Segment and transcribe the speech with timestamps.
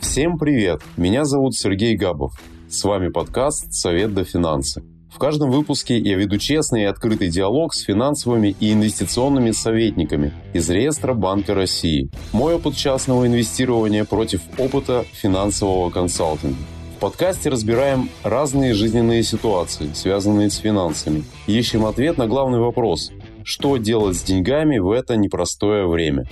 [0.00, 0.80] Всем привет!
[0.96, 2.32] Меня зовут Сергей Габов.
[2.68, 4.82] С вами подкаст «Совет до финансы».
[5.12, 10.68] В каждом выпуске я веду честный и открытый диалог с финансовыми и инвестиционными советниками из
[10.68, 12.10] реестра Банка России.
[12.32, 16.56] Мой опыт частного инвестирования против опыта финансового консалтинга.
[16.96, 21.24] В подкасте разбираем разные жизненные ситуации, связанные с финансами.
[21.46, 23.10] Ищем ответ на главный вопрос–
[23.48, 26.24] что делать с деньгами в это непростое время?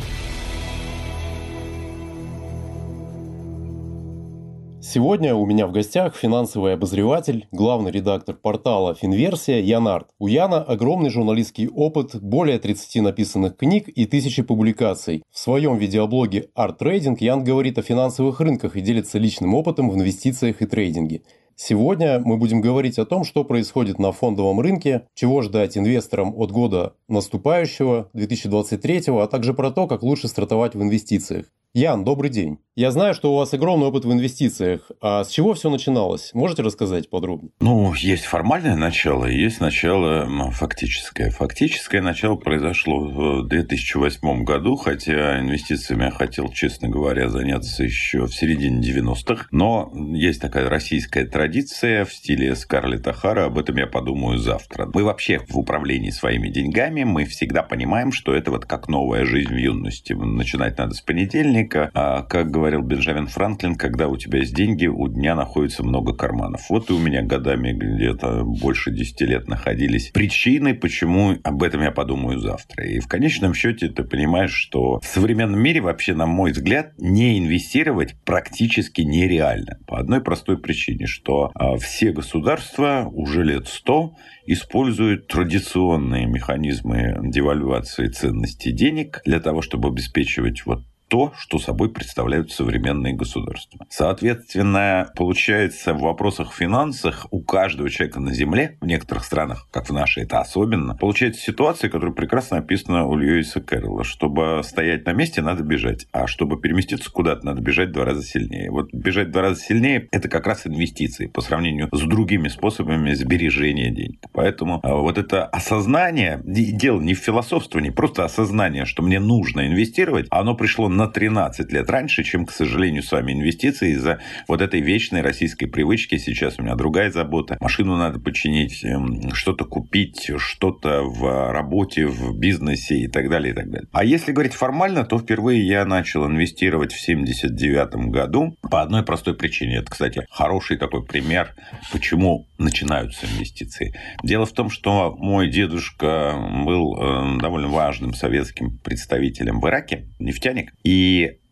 [4.95, 10.07] Сегодня у меня в гостях финансовый обозреватель, главный редактор портала «Финверсия» Ян Арт.
[10.21, 15.25] У Яна огромный журналистский опыт, более 30 написанных книг и тысячи публикаций.
[15.33, 19.97] В своем видеоблоге «Арт Трейдинг» Ян говорит о финансовых рынках и делится личным опытом в
[19.97, 21.23] инвестициях и трейдинге.
[21.57, 26.53] Сегодня мы будем говорить о том, что происходит на фондовом рынке, чего ждать инвесторам от
[26.53, 31.47] года наступающего, 2023, а также про то, как лучше стартовать в инвестициях.
[31.77, 32.59] Ян, добрый день.
[32.77, 34.91] Я знаю, что у вас огромный опыт в инвестициях.
[35.01, 36.33] А с чего все начиналось?
[36.35, 37.53] Можете рассказать подробнее?
[37.61, 41.31] Ну, есть формальное начало, есть начало фактическое.
[41.31, 48.35] Фактическое начало произошло в 2008 году, хотя инвестициями я хотел, честно говоря, заняться еще в
[48.35, 49.47] середине 90-х.
[49.53, 54.91] Но есть такая российская традиция в стиле Скарлетта Хара, об этом я подумаю завтра.
[54.93, 59.55] Мы вообще в управлении своими деньгами, мы всегда понимаем, что это вот как новая жизнь
[59.55, 60.13] в юности.
[60.13, 64.87] Начинать надо с понедельника, экономика, а, как говорил Бенджамин Франклин, когда у тебя есть деньги,
[64.87, 66.63] у дня находится много карманов.
[66.69, 71.91] Вот и у меня годами где-то больше 10 лет находились причины, почему об этом я
[71.91, 72.85] подумаю завтра.
[72.85, 77.39] И в конечном счете ты понимаешь, что в современном мире вообще, на мой взгляд, не
[77.39, 79.79] инвестировать практически нереально.
[79.87, 84.15] По одной простой причине, что а, все государства уже лет 100
[84.47, 92.51] используют традиционные механизмы девальвации ценности денег для того, чтобы обеспечивать вот то, что собой представляют
[92.51, 93.87] современные государства.
[93.89, 99.93] Соответственно, получается, в вопросах финансах у каждого человека на Земле, в некоторых странах, как в
[99.93, 104.03] нашей, это особенно, получается ситуация, которая прекрасно описана у Льюиса Кэрролла.
[104.03, 106.09] Чтобы стоять на месте, надо бежать.
[106.11, 108.73] А чтобы переместиться куда-то, надо бежать два раза сильнее.
[108.73, 113.93] Вот бежать два раза сильнее– это как раз инвестиции по сравнению с другими способами сбережения
[113.93, 114.19] денег.
[114.33, 120.27] Поэтому а, вот это осознание, дело не в философствовании, просто осознание, что мне нужно инвестировать,
[120.31, 124.63] оно пришло на на 13 лет раньше, чем, к сожалению, с вами инвестиции из-за вот
[124.63, 126.17] этой вечной российской привычки.
[126.17, 127.57] Сейчас у меня другая забота.
[127.61, 133.55] Машину надо починить, эм, что-то купить, что-то в работе, в бизнесе и так далее, и
[133.55, 133.89] так далее.
[133.93, 139.35] А если говорить формально, то впервые я начал инвестировать в 79 году по одной простой
[139.35, 139.77] причине.
[139.77, 141.55] Это, кстати, хороший такой пример,
[141.93, 143.95] почему начинаются инвестиции.
[144.23, 146.35] Дело в том, что мой дедушка
[146.65, 150.94] был э, довольно важным советским представителем в Ираке, нефтяник, и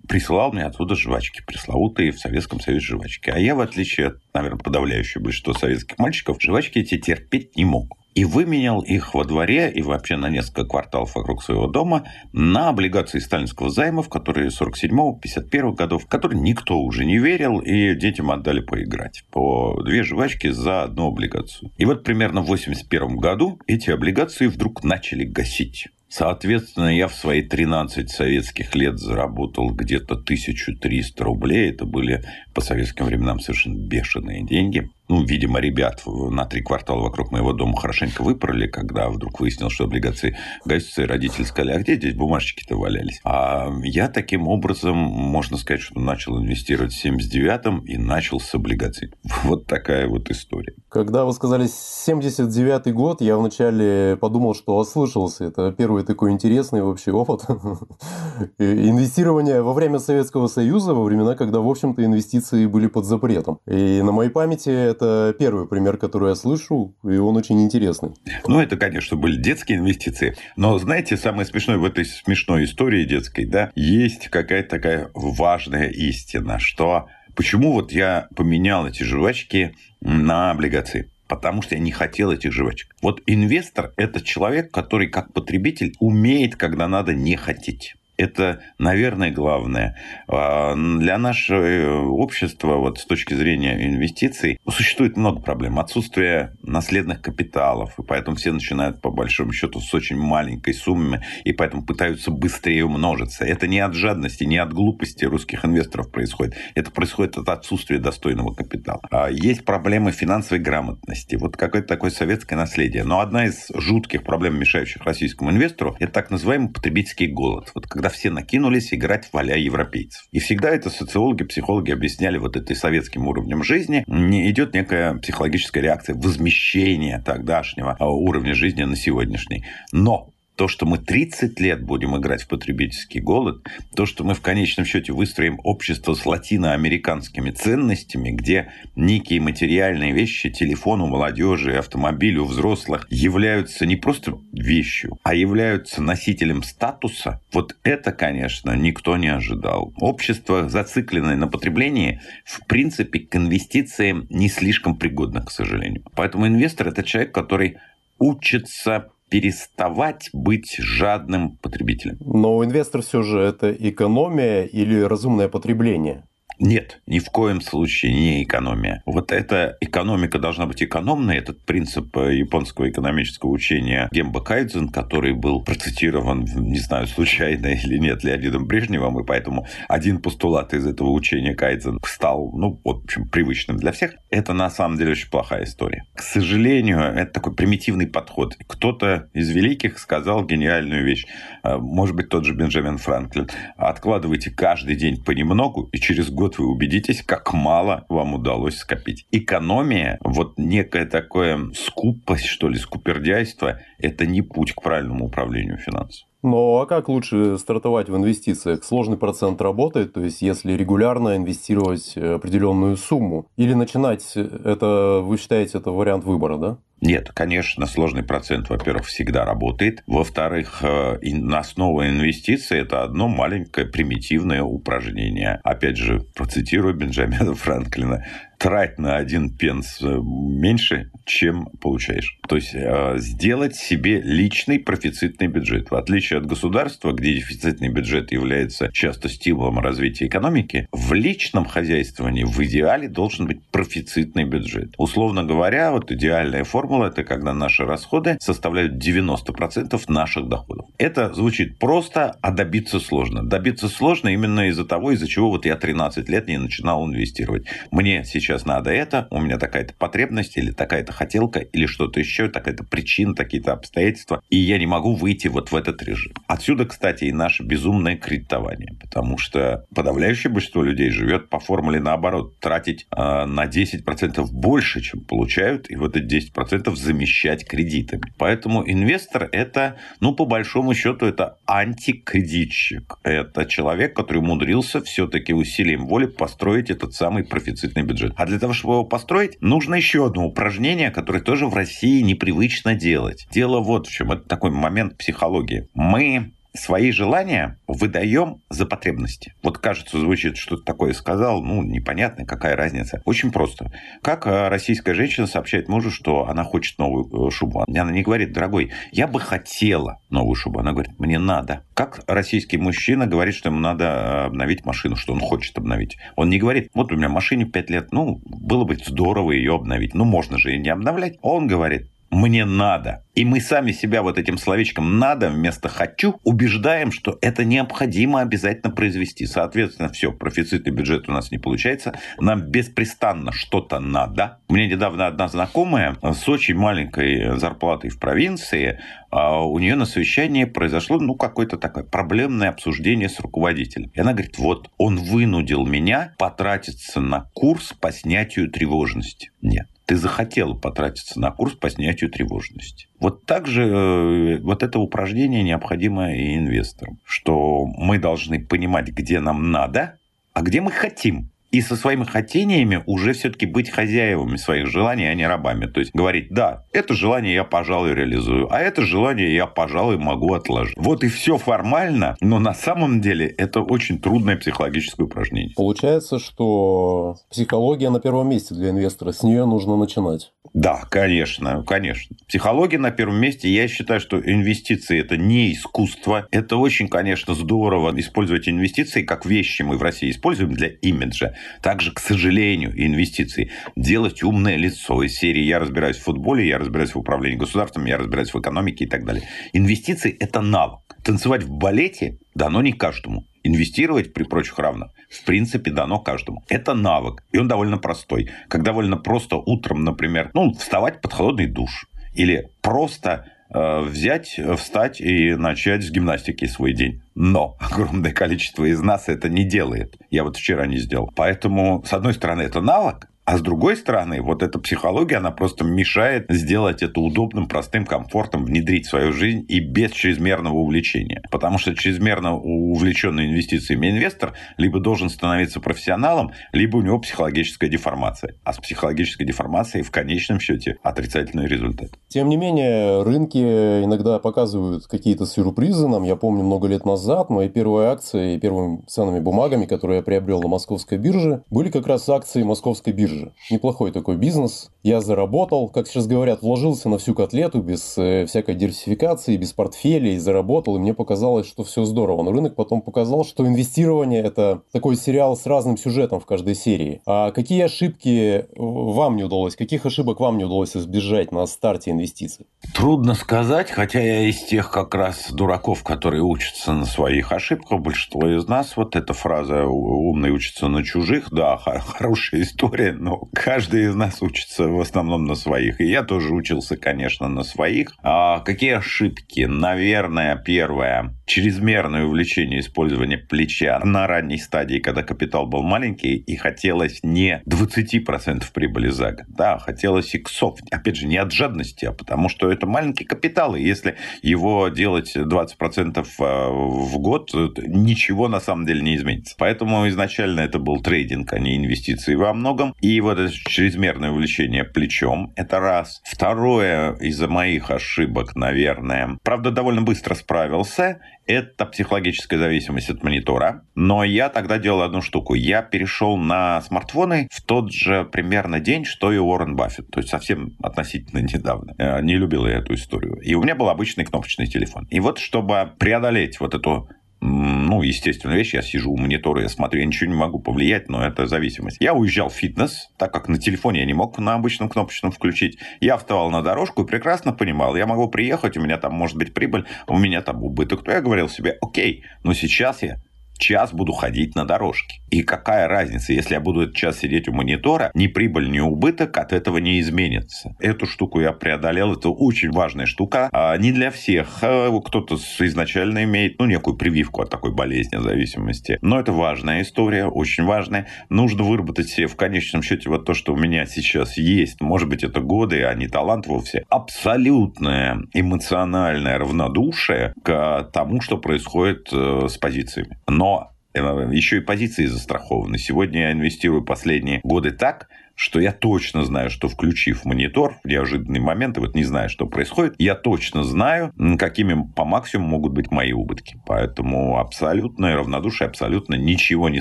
[0.09, 3.31] присылал мне оттуда жвачки, пресловутые в Советском Союзе жвачки.
[3.31, 7.97] А я, в отличие от, наверное, подавляющего большинства советских мальчиков, жвачки эти терпеть не мог
[8.15, 13.19] и выменял их во дворе и вообще на несколько кварталов вокруг своего дома на облигации
[13.19, 18.61] сталинского займа, в которые 47-51 годов, в которые никто уже не верил, и детям отдали
[18.61, 19.25] поиграть.
[19.31, 21.71] По две жвачки за одну облигацию.
[21.79, 25.89] И вот примерно в 81 году эти облигации вдруг начали гасить.
[26.15, 31.71] Соответственно, я в свои 13 советских лет заработал где-то 1300 рублей.
[31.71, 37.33] Это были по советским временам совершенно бешеные деньги ну, видимо, ребят на три квартала вокруг
[37.33, 41.97] моего дома хорошенько выпороли, когда вдруг выяснил, что облигации гасятся, и родители сказали, а где
[41.97, 43.21] здесь бумажечки-то валялись?
[43.23, 49.13] А я таким образом, можно сказать, что начал инвестировать в 79-м и начал с облигаций.
[49.45, 50.73] Вот такая вот история.
[50.89, 55.45] Когда вы сказали 79-й год, я вначале подумал, что ослышался.
[55.45, 57.43] Это первый такой интересный вообще опыт.
[58.59, 63.59] Инвестирование во время Советского Союза, во времена, когда, в общем-то, инвестиции были под запретом.
[63.67, 68.11] И на моей памяти это это первый пример, который я слышу, и он очень интересный.
[68.47, 70.37] Ну, это, конечно, были детские инвестиции.
[70.57, 76.59] Но, знаете, самое смешное в этой смешной истории детской, да, есть какая-то такая важная истина,
[76.59, 82.53] что почему вот я поменял эти жвачки на облигации потому что я не хотел этих
[82.53, 82.95] жвачек.
[83.01, 87.95] Вот инвестор– это человек, который как потребитель умеет, когда надо не хотеть.
[88.17, 89.97] Это, наверное, главное.
[90.29, 95.79] А, для нашего общества, вот с точки зрения инвестиций, существует много проблем.
[95.79, 101.53] Отсутствие наследных капиталов, и поэтому все начинают, по большому счету, с очень маленькой суммы, и
[101.53, 103.45] поэтому пытаются быстрее умножиться.
[103.45, 106.55] Это не от жадности, не от глупости русских инвесторов происходит.
[106.75, 109.01] Это происходит от отсутствия достойного капитала.
[109.11, 111.37] А есть проблемы финансовой грамотности.
[111.37, 113.05] Вот какое-то такое советское наследие.
[113.05, 117.71] Но одна из жутких проблем, мешающих российскому инвестору, это так называемый потребительский голод.
[117.75, 120.25] Вот когда все накинулись играть в а европейцев.
[120.33, 124.03] И всегда это социологи, психологи объясняли вот этой советским уровнем жизни.
[124.09, 129.65] Не идет некая психологическая реакция возмещения тогдашнего а, уровня жизни на сегодняшний.
[129.93, 133.67] Но то, что мы 30 лет будем играть в потребительский голод,
[133.97, 140.51] то, что мы в конечном счете выстроим общество с латиноамериканскими ценностями, где некие материальные вещи,
[140.51, 147.77] телефон у молодежи, автомобиль у взрослых являются не просто вещью, а являются носителем статуса, вот
[147.83, 149.93] это, конечно, никто не ожидал.
[149.97, 156.05] Общество, зацикленное на потреблении, в принципе, к инвестициям не слишком пригодно, к сожалению.
[156.15, 157.79] Поэтому инвестор– это человек, который
[158.19, 162.19] учится переставать быть жадным потребителем.
[162.21, 166.25] Но инвестор все же это экономия или разумное потребление?
[166.59, 169.03] Нет, ни в коем случае не экономия.
[169.07, 171.37] Вот эта экономика должна быть экономной.
[171.37, 177.99] Этот принцип э, японского экономического учения Гемба Кайдзен, который был процитирован, не знаю, случайно или
[177.99, 183.29] нет, Леонидом Брежневым, и поэтому один постулат из этого учения Кайдзен стал, ну, в общем,
[183.29, 184.15] привычным для всех.
[184.31, 186.05] Это на самом деле очень плохая история.
[186.15, 188.57] К сожалению, это такой примитивный подход.
[188.67, 191.27] Кто-то из великих сказал гениальную вещь.
[191.65, 193.49] Э, может быть, тот же Бенджамин Франклин.
[193.77, 199.27] Откладывайте каждый день понемногу, и через год год вы убедитесь, как мало вам удалось скопить.
[199.31, 206.27] Экономия, вот некое такое скупость, что ли, скупердяйство, это не путь к правильному управлению финансов.
[206.43, 208.83] Ну а как лучше стартовать в инвестициях?
[208.83, 215.79] Сложный процент работает, то есть если регулярно инвестировать определенную сумму, или начинать это, вы считаете,
[215.79, 216.79] это вариант выбора, да?
[217.03, 220.05] Нет, конечно, сложный процент, во-первых, всегда работает.
[220.07, 221.19] Во-вторых, э,
[221.53, 225.61] основа инвестиций– это одно маленькое примитивное упражнение.
[225.65, 228.25] Опять же, процитирую Бенджамина Франклина
[228.63, 232.39] трать на один пенс э, меньше, чем получаешь.
[232.49, 235.91] То есть э, сделать себе личный профицитный бюджет.
[235.91, 242.45] В отличие от государства, где дефицитный бюджет является часто стимулом развития экономики, в личном хозяйствовании
[242.45, 244.95] в идеале должен быть профицитный бюджет.
[244.97, 250.87] Условно говоря, вот идеальная формула– это когда наши расходы составляют 90% наших доходов.
[250.99, 253.43] Это звучит просто, а добиться сложно.
[253.43, 257.67] Добиться сложно именно из-за того, из-за чего вот я 13 лет не начинал инвестировать.
[257.91, 262.49] Мне сейчас сейчас надо это, у меня такая-то потребность или такая-то хотелка или что-то еще,
[262.49, 266.35] такая-то причина, такие-то обстоятельства, и я не могу выйти вот в этот режим.
[266.47, 272.59] Отсюда, кстати, и наше безумное кредитование, потому что подавляющее большинство людей живет по формуле наоборот,
[272.61, 278.35] тратить э, на 10% больше, чем получают, и вот эти 10% замещать кредитами.
[278.37, 283.19] Поэтому инвестор это, ну, по большому счету, это антикредитчик.
[283.23, 288.32] Это человек, который умудрился все-таки усилием воли построить этот самый профицитный бюджет.
[288.37, 292.95] А для того, чтобы его построить, нужно еще одно упражнение, которое тоже в России непривычно
[292.95, 293.47] делать.
[293.51, 294.33] Дело вот в чем.
[294.33, 295.89] Это такой момент психологии.
[295.95, 299.55] Мы свои желания выдаем за потребности.
[299.63, 303.23] Вот кажется, звучит, что-то такое сказал, ну, непонятно, какая разница.
[303.25, 303.93] Очень просто.
[304.23, 307.85] Как э, российская женщина сообщает мужу, что она хочет новую э, шубу?
[307.87, 310.81] Она не говорит, дорогой, я бы хотела новую шубу.
[310.81, 311.85] Она говорит, мне надо.
[311.95, 316.17] Как российский мужчина говорит, что ему надо э, обновить машину, что он хочет обновить?
[316.37, 320.15] Он не говорит, вот у меня машине 5 лет, ну, было бы здорово ее обновить.
[320.15, 321.39] Ну, можно же и не обновлять.
[321.43, 323.25] Он говорит, мне надо.
[323.35, 328.91] И мы сами себя вот этим словечком «надо» вместо «хочу» убеждаем, что это необходимо обязательно
[328.91, 329.47] произвести.
[329.47, 332.19] Соответственно, все, профицитный бюджет у нас не получается.
[332.41, 334.59] Нам беспрестанно что-то надо.
[334.69, 338.99] Мне недавно одна знакомая с очень маленькой зарплатой в провинции,
[339.31, 344.11] а у нее на совещании произошло ну, какое-то такое проблемное обсуждение с руководителем.
[344.15, 349.51] И она говорит, вот, он вынудил меня потратиться на курс по снятию тревожности.
[349.61, 353.09] Нет ты захотел потратиться на курс по снятию тревожности.
[353.19, 359.41] Вот так же э, вот это упражнение необходимо и инвесторам, что мы должны понимать, где
[359.41, 360.19] нам надо,
[360.53, 365.35] а где мы хотим и со своими хотениями уже все-таки быть хозяевами своих желаний, а
[365.35, 365.87] не рабами.
[365.87, 370.53] То есть говорить, да, это желание я, пожалуй, реализую, а это желание я, пожалуй, могу
[370.55, 370.95] отложить.
[370.97, 375.73] Вот и все формально, но на самом деле это очень трудное психологическое упражнение.
[375.75, 380.53] Получается, что психология на первом месте для инвестора, с нее нужно начинать.
[380.75, 382.35] Да, конечно, конечно.
[382.49, 383.69] Психология на первом месте.
[383.69, 386.49] Я считаю, что инвестиции это не искусство.
[386.51, 391.55] Это очень, конечно, здорово использовать инвестиции как вещи мы в России используем для имиджа.
[391.83, 397.15] Также, к сожалению, инвестиции делать умное лицо из серии «Я разбираюсь в футболе», «Я разбираюсь
[397.15, 399.43] в управлении государством», «Я разбираюсь в экономике» и так далее.
[399.75, 401.02] Инвестиции– это навык.
[401.25, 403.47] Танцевать в балете дано не каждому.
[403.63, 406.65] Инвестировать при прочих равных, в принципе, дано каждому.
[406.69, 408.51] Это навык, и он довольно простой.
[408.69, 412.07] Как довольно просто утром, например, ну, вставать под холодный душ.
[412.35, 417.23] Или просто э, взять, встать и начать с гимнастики свой день.
[417.37, 420.17] Но огромное количество из нас это не делает.
[420.31, 421.31] Я вот вчера не сделал.
[421.37, 425.85] Поэтому, с одной стороны, это навык, а с другой стороны, вот эта психология, она просто
[425.85, 431.43] мешает сделать это удобным, простым, комфортным, внедрить в свою жизнь и без чрезмерного увлечения.
[431.51, 438.55] Потому что чрезмерно увлеченный инвестициями инвестор либо должен становиться профессионалом, либо у него психологическая деформация.
[438.63, 442.11] А с психологической деформацией в конечном счете отрицательный результат.
[442.29, 446.23] Тем не менее, рынки иногда показывают какие-то сюрпризы нам.
[446.23, 450.63] Я помню, много лет назад мои первые акции и первыми ценными бумагами, которые я приобрел
[450.63, 453.53] на московской бирже, были как раз акции московской биржи бирже.
[453.71, 454.91] Неплохой такой бизнес.
[455.03, 460.39] Я заработал, как сейчас говорят, вложился на всю котлету без э, всякой диверсификации, без портфелей,
[460.39, 462.43] заработал, и мне показалось, что все здорово.
[462.43, 467.21] Но рынок потом показал, что инвестирование– это такой сериал с разным сюжетом в каждой серии.
[467.27, 472.67] А какие ошибки вам не удалось, каких ошибок вам не удалось избежать на старте инвестиций?
[472.95, 478.01] Трудно сказать, хотя я из тех как раз дураков, которые учатся на своих ошибках.
[478.01, 484.07] Большинство из нас, вот эта фраза «умный учится на чужих», да, хорошая история, но каждый
[484.07, 486.01] из нас учится в основном на своих.
[486.01, 488.15] И я тоже учился, конечно, на своих.
[488.23, 489.61] А какие ошибки?
[489.61, 491.37] Наверное, первое.
[491.47, 498.65] Чрезмерное увлечение использования плеча на ранней стадии, когда капитал был маленький, и хотелось не 20%
[498.75, 500.81] прибыли за год, да, хотелось иксов.
[500.91, 505.37] Опять же, не от жадности, а потому что это маленький капитал, и если его делать
[505.37, 509.55] 20% а, в год, ничего на самом деле не изменится.
[509.59, 512.95] Поэтому изначально это был трейдинг, а не инвестиции во многом.
[513.01, 516.23] И вот это чрезмерное увлечение плечом, это раз.
[516.25, 523.85] Второе, из-за моих ошибок, наверное, правда, довольно быстро справился, это психологическая зависимость от монитора.
[523.95, 525.55] Но я тогда делал одну штуку.
[525.55, 530.11] Я перешел на смартфоны в тот же примерно день, что и Уоррен Баффет.
[530.11, 531.95] То есть совсем относительно недавно.
[531.99, 533.39] Э, не любил я эту историю.
[533.41, 535.07] И у меня был обычный кнопочный телефон.
[535.11, 537.09] И вот чтобы преодолеть вот эту
[537.45, 541.27] ну, естественная вещь, я сижу у монитора, я смотрю, я ничего не могу повлиять, но
[541.27, 541.97] это зависимость.
[541.99, 545.77] Я уезжал в фитнес, так как на телефоне я не мог на обычном кнопочном включить.
[546.01, 549.55] Я вставал на дорожку и прекрасно понимал, я могу приехать, у меня там может быть
[549.55, 551.03] прибыль, у меня там убыток.
[551.03, 553.19] То я говорил себе, окей, но сейчас я
[553.63, 555.21] час буду ходить на дорожке.
[555.31, 559.39] И какая разница, если я буду этот час сидеть у монитора, ни прибыль, ни убыток
[559.39, 560.77] от этого не изменится.
[560.79, 563.49] Эту штуку я преодолел, это очень важная штука.
[563.53, 564.59] А не для всех.
[564.63, 568.99] А кто-то изначально имеет ну, некую прививку от такой болезни, зависимости.
[569.03, 571.07] Но это важная история, очень важная.
[571.29, 574.81] Нужно выработать себе в конечном счете вот то, что у меня сейчас есть.
[574.81, 576.85] Может быть, это годы, а не талант вовсе.
[576.89, 583.19] Абсолютное эмоциональное равнодушие к тому, что происходит э, с позициями.
[583.29, 583.52] Но
[583.95, 585.79] Э, еще и позиции застрахованы.
[585.79, 591.41] Сегодня я инвестирую последние годы так, что я точно знаю, что включив монитор в неожиданный
[591.41, 595.91] момент, и вот не знаю, что происходит, я точно знаю, какими по максимуму могут быть
[595.91, 596.57] мои убытки.
[596.67, 599.81] Поэтому абсолютное равнодушие, абсолютно ничего не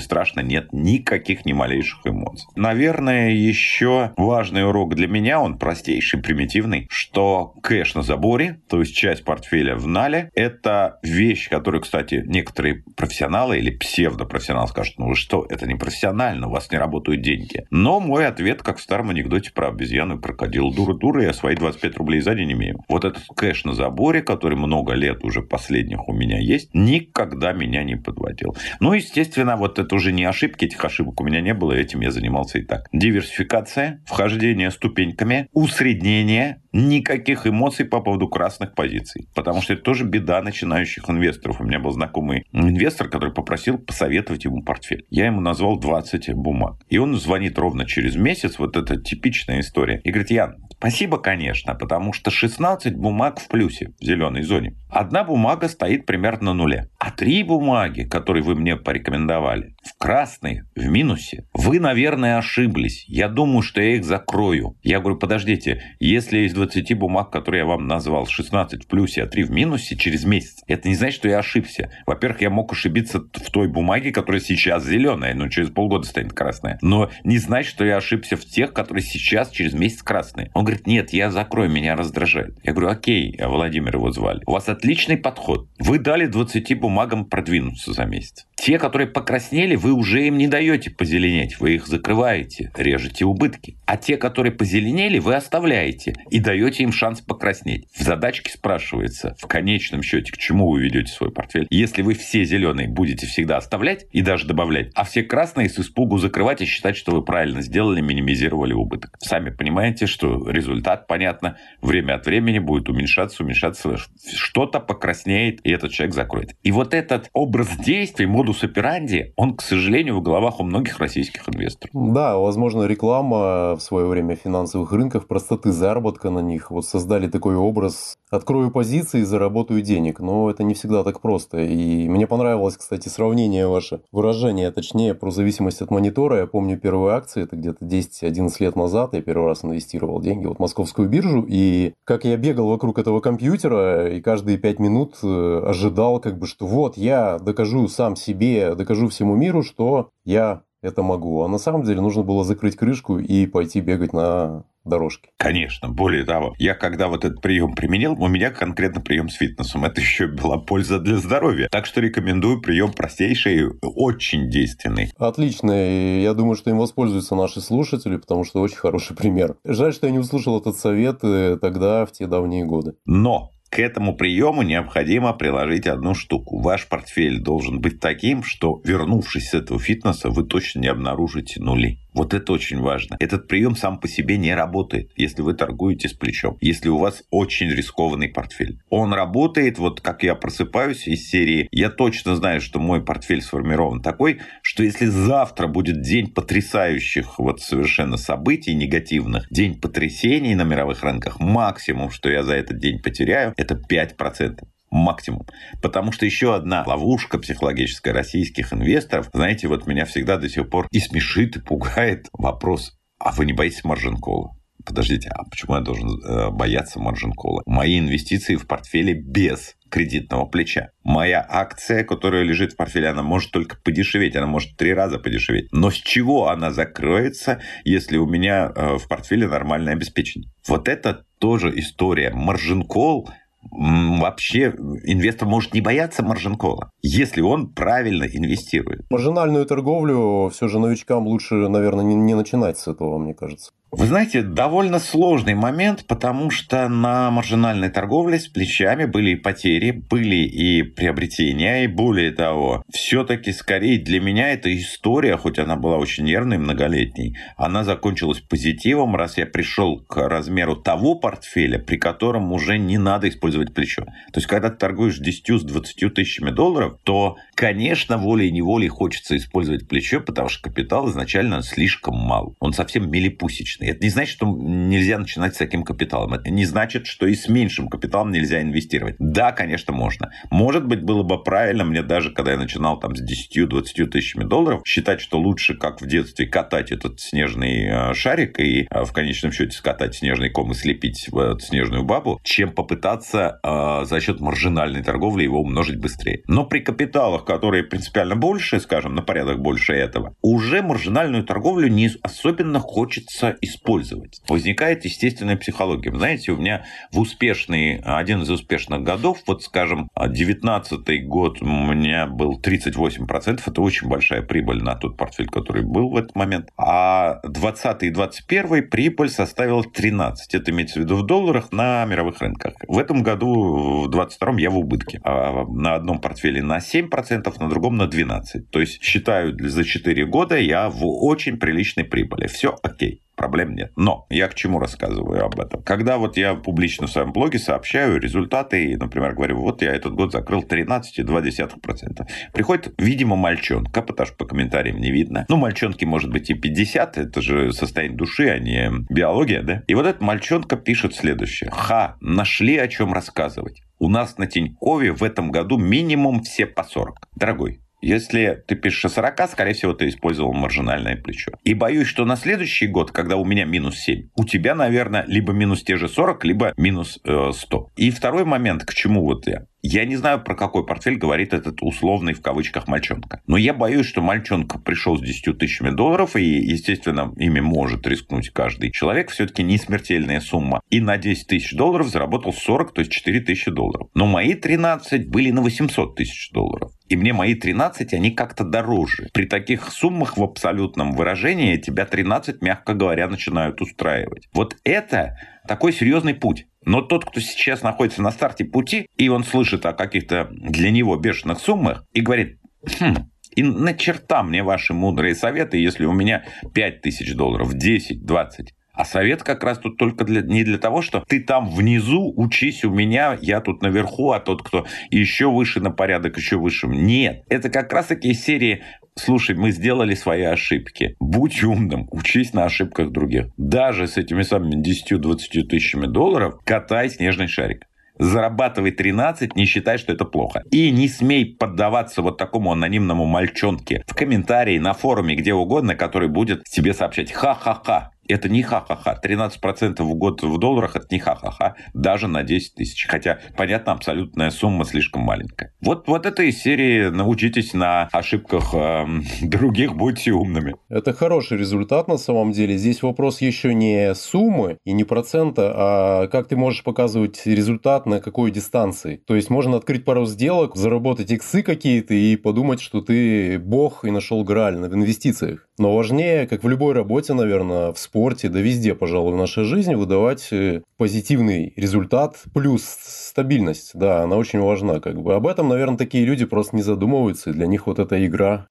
[0.00, 2.46] страшно, нет никаких ни малейших эмоций.
[2.56, 8.94] Наверное, еще важный урок для меня, он простейший, примитивный, что кэш на заборе, то есть
[8.94, 15.16] часть портфеля в нале, это вещь, которую, кстати, некоторые профессионалы или псевдопрофессионалы скажут, ну вы
[15.16, 17.64] что, это не профессионально, у вас не работают деньги.
[17.70, 20.72] Но мой ответ ответ, как в старом анекдоте про обезьяну и крокодил.
[20.72, 22.84] Дура-дура, я свои 25 рублей за день имею.
[22.88, 27.84] Вот этот кэш на заборе, который много лет уже последних у меня есть, никогда меня
[27.84, 28.56] не подводил.
[28.80, 32.10] Ну, естественно, вот это уже не ошибки, этих ошибок у меня не было, этим я
[32.10, 32.88] занимался и так.
[32.92, 39.28] Диверсификация, вхождение ступеньками, усреднение, никаких эмоций по поводу красных позиций.
[39.34, 41.60] Потому что это тоже беда начинающих инвесторов.
[41.60, 45.04] У меня был знакомый инвестор, который попросил посоветовать ему портфель.
[45.10, 46.76] Я ему назвал 20 бумаг.
[46.88, 51.76] И он звонит ровно через месяц, вот это типичная история, и говорит, Ян, Спасибо, конечно,
[51.76, 54.74] потому что 16 бумаг в плюсе в зеленой зоне.
[54.90, 56.88] Одна бумага стоит примерно на нуле.
[56.98, 61.46] А три бумаги, которые вы мне порекомендовали, в красной, в минусе.
[61.54, 63.04] Вы, наверное, ошиблись.
[63.06, 64.76] Я думаю, что я их закрою.
[64.82, 69.26] Я говорю, подождите, если из 20 бумаг, которые я вам назвал, 16 в плюсе, а
[69.26, 71.92] 3 в минусе через месяц, это не значит, что я ошибся.
[72.06, 76.78] Во-первых, я мог ошибиться в той бумаге, которая сейчас зеленая, но через полгода станет красная.
[76.82, 80.50] Но не значит, что я ошибся в тех, которые сейчас через месяц красные.
[80.54, 82.56] Он говорит, нет, я закрою, меня раздражает.
[82.62, 84.42] Я говорю, окей, а Владимир его звали.
[84.46, 85.68] У вас отличный подход.
[85.78, 88.46] Вы дали 20 бумагам продвинуться за месяц.
[88.62, 93.76] Те, которые покраснели, вы уже им не даете позеленеть, вы их закрываете, режете убытки.
[93.86, 97.88] А те, которые позеленели, вы оставляете и даете им шанс покраснеть.
[97.92, 101.66] В задачке спрашивается, в конечном счете, к чему вы ведете свой портфель.
[101.70, 106.18] Если вы все зеленые будете всегда оставлять и даже добавлять, а все красные с испугу
[106.18, 109.16] закрывать и считать, что вы правильно сделали, минимизировали убыток.
[109.20, 113.96] Сами понимаете, что результат, понятно, время от времени будет уменьшаться, уменьшаться,
[114.34, 116.56] что-то покраснеет, и этот человек закроет.
[116.62, 121.48] И вот этот образ действий, модус операнди, он, к сожалению, в головах у многих российских
[121.48, 121.90] инвесторов.
[121.94, 127.56] Да, возможно, реклама в свое время финансовых рынков, простоты заработка на них, вот создали такой
[127.56, 131.58] образ «открою позиции, заработаю денег», но это не всегда так просто.
[131.58, 136.38] И мне понравилось, кстати, сравнение ваше, выражение, точнее, про зависимость от монитора.
[136.38, 140.58] Я помню первые акции, это где-то 10-11 лет назад, я первый раз инвестировал деньги в
[140.58, 146.20] московскую биржу, и как я бегал вокруг этого компьютера, и каждые 5 минут э, ожидал,
[146.20, 151.42] как бы, что вот я докажу сам себе, докажу всему миру, что я это могу.
[151.42, 155.30] А на самом деле нужно было закрыть крышку и пойти бегать на дорожке.
[155.36, 155.88] Конечно.
[155.88, 159.84] Более того, я когда вот этот прием применил, у меня конкретно прием с фитнесом.
[159.84, 161.68] Это еще была польза для здоровья.
[161.70, 165.12] Так что рекомендую прием простейший, очень действенный.
[165.18, 165.72] Отлично.
[165.72, 169.56] И я думаю, что им воспользуются наши слушатели, потому что очень хороший пример.
[169.64, 172.94] Жаль, что я не услышал этот совет э, тогда, в те давние годы.
[173.06, 176.60] Но к этому приему необходимо приложить одну штуку.
[176.60, 181.98] Ваш портфель должен быть таким, что, вернувшись с этого фитнеса, вы точно не обнаружите нули.
[182.14, 183.16] Вот это очень важно.
[183.20, 187.22] Этот прием сам по себе не работает, если вы торгуете с плечом, если у вас
[187.30, 188.80] очень рискованный портфель.
[188.90, 194.02] Он работает, вот как я просыпаюсь из серии, я точно знаю, что мой портфель сформирован
[194.02, 201.02] такой, что если завтра будет день потрясающих вот совершенно событий негативных, день потрясений на мировых
[201.02, 205.46] рынках, максимум, что я за этот день потеряю, это 5% максимум.
[205.80, 210.86] Потому что еще одна ловушка психологическая российских инвесторов, знаете, вот меня всегда до сих пор
[210.92, 214.56] и смешит, и пугает вопрос, а вы не боитесь маржин-колла?
[214.84, 217.62] Подождите, а почему я должен э, бояться маржин-колла?
[217.66, 220.90] Мои инвестиции в портфеле без кредитного плеча.
[221.04, 225.68] Моя акция, которая лежит в портфеле, она может только подешеветь, она может три раза подешеветь.
[225.70, 230.50] Но с чего она закроется, если у меня э, в портфеле нормальное обеспечение?
[230.66, 232.30] Вот это тоже история.
[232.32, 233.30] Маржин-колл
[233.70, 239.10] вообще инвестор может не бояться маржин-кола, если он правильно инвестирует.
[239.10, 243.72] Маржинальную торговлю все же новичкам лучше, наверное, не, не начинать с этого, мне кажется.
[243.94, 249.90] Вы знаете, довольно сложный момент, потому что на маржинальной торговле с плечами были и потери,
[249.90, 255.98] были и приобретения, и более того, все-таки скорее для меня эта история, хоть она была
[255.98, 262.50] очень нервной, многолетней, она закончилась позитивом, раз я пришел к размеру того портфеля, при котором
[262.50, 264.04] уже не надо использовать плечо.
[264.04, 269.88] То есть, когда ты торгуешь 10 с 20 тысячами долларов, то, конечно, волей-неволей хочется использовать
[269.88, 272.56] плечо, потому что капитал изначально слишком мал.
[272.60, 273.88] Он совсем милипусечный.
[273.88, 276.34] Это не значит, что нельзя начинать с таким капиталом.
[276.34, 279.16] Это не значит, что и с меньшим капиталом нельзя инвестировать.
[279.18, 280.30] Да, конечно, можно.
[280.50, 284.82] Может быть, было бы правильно мне даже, когда я начинал там с 10-20 тысячами долларов,
[284.86, 289.52] считать, что лучше, как в детстве, катать этот снежный э, шарик и э, в конечном
[289.52, 295.02] счете скатать снежный ком и слепить эту снежную бабу, чем попытаться э, за счет маржинальной
[295.02, 296.42] торговли его умножить быстрее.
[296.46, 302.10] Но при капиталах, которые принципиально больше, скажем, на порядок больше этого, уже маржинальную торговлю не
[302.22, 304.40] особенно хочется использовать.
[304.48, 306.10] Возникает естественная психология.
[306.10, 312.26] Знаете, у меня в успешный, один из успешных годов, вот скажем, 19 год у меня
[312.26, 316.70] был 38%, это очень большая прибыль на тот портфель, который был в этот момент.
[316.76, 320.54] А 20 и 21 прибыль составила 13.
[320.54, 322.74] Это имеется в виду в долларах на мировых рынках.
[322.86, 325.20] В этом году, в 22 я в убытке.
[325.24, 328.66] А на одном портфеле на 7%, на другом на 12%.
[328.70, 332.46] То есть считаю, за 4 года я в очень приличной прибыли.
[332.46, 333.92] Все окей проблем нет.
[333.96, 335.82] Но я к чему рассказываю об этом?
[335.82, 340.14] Когда вот я публично в своем блоге сообщаю результаты, и, например, говорю, вот я этот
[340.14, 342.26] год закрыл 13,2%.
[342.52, 345.46] Приходит, видимо, мальчонка, потому что по комментариям не видно.
[345.48, 349.82] Ну, мальчонки может быть и 50, это же состояние души, а не биология, да?
[349.86, 351.70] И вот эта мальчонка пишет следующее.
[351.70, 353.82] Ха, нашли о чем рассказывать.
[353.98, 357.28] У нас на Тинькове в этом году минимум все по 40.
[357.36, 361.52] Дорогой, если ты пишешь о 40, скорее всего, ты использовал маржинальное плечо.
[361.64, 365.52] И боюсь, что на следующий год, когда у меня минус 7, у тебя, наверное, либо
[365.52, 367.90] минус те же 40, либо минус э, 100.
[367.96, 369.66] И второй момент, к чему вот я.
[369.84, 373.42] Я не знаю, про какой портфель говорит этот условный в кавычках мальчонка.
[373.48, 378.50] Но я боюсь, что мальчонка пришел с 10 тысячами долларов, и, естественно, ими может рискнуть
[378.50, 379.30] каждый человек.
[379.30, 380.82] Все-таки не смертельная сумма.
[380.88, 384.08] И на 10 тысяч долларов заработал 40, то есть 4 тысячи долларов.
[384.14, 386.92] Но мои 13 были на 800 тысяч долларов.
[387.12, 389.28] И мне мои 13, они как-то дороже.
[389.34, 394.48] При таких суммах в абсолютном выражении тебя 13, мягко говоря, начинают устраивать.
[394.54, 395.36] Вот это
[395.68, 396.64] такой серьезный путь.
[396.86, 401.14] Но тот, кто сейчас находится на старте пути, и он слышит о каких-то для него
[401.16, 402.58] бешеных суммах, и говорит,
[402.98, 408.24] хм, и на черта мне ваши мудрые советы, если у меня 5 тысяч долларов, 10,
[408.24, 408.72] 20.
[408.94, 412.84] А совет как раз тут только для, не для того, что ты там внизу учись
[412.84, 416.86] у меня, я тут наверху, а тот, кто еще выше на порядок, еще выше.
[416.86, 418.82] Нет, это как раз таки серии
[419.14, 421.16] слушай, мы сделали свои ошибки.
[421.20, 423.46] Будь умным, учись на ошибках других.
[423.56, 427.86] Даже с этими самыми 10-20 тысячами долларов катай снежный шарик.
[428.18, 430.62] Зарабатывай 13, не считай, что это плохо.
[430.70, 436.28] И не смей поддаваться вот такому анонимному мальчонке в комментарии, на форуме, где угодно, который
[436.28, 438.12] будет тебе сообщать «ха-ха-ха».
[438.28, 439.18] Это не ха-ха-ха.
[439.22, 441.74] 13% в год в долларах– это не ха-ха-ха.
[441.94, 443.06] Даже на 10 тысяч.
[443.06, 445.72] Хотя, понятно, абсолютная сумма слишком маленькая.
[445.80, 449.04] Вот, вот этой серии научитесь на ошибках э,
[449.42, 450.76] других, будьте умными.
[450.88, 452.76] Это хороший результат на самом деле.
[452.76, 458.20] Здесь вопрос еще не суммы и не процента, а как ты можешь показывать результат на
[458.20, 459.22] какой дистанции.
[459.26, 464.10] То есть можно открыть пару сделок, заработать иксы какие-то и подумать, что ты бог и
[464.10, 465.68] нашел граль в инвестициях.
[465.78, 469.94] Но важнее, как в любой работе, наверное, в спорте, да везде, пожалуй, в нашей жизни,
[469.94, 473.92] выдавать э, позитивный результат плюс стабильность.
[473.94, 475.00] Да, она очень важна.
[475.00, 475.34] Как бы.
[475.34, 478.66] Об этом, наверное, такие люди просто не задумываются, и для них вот эта игра.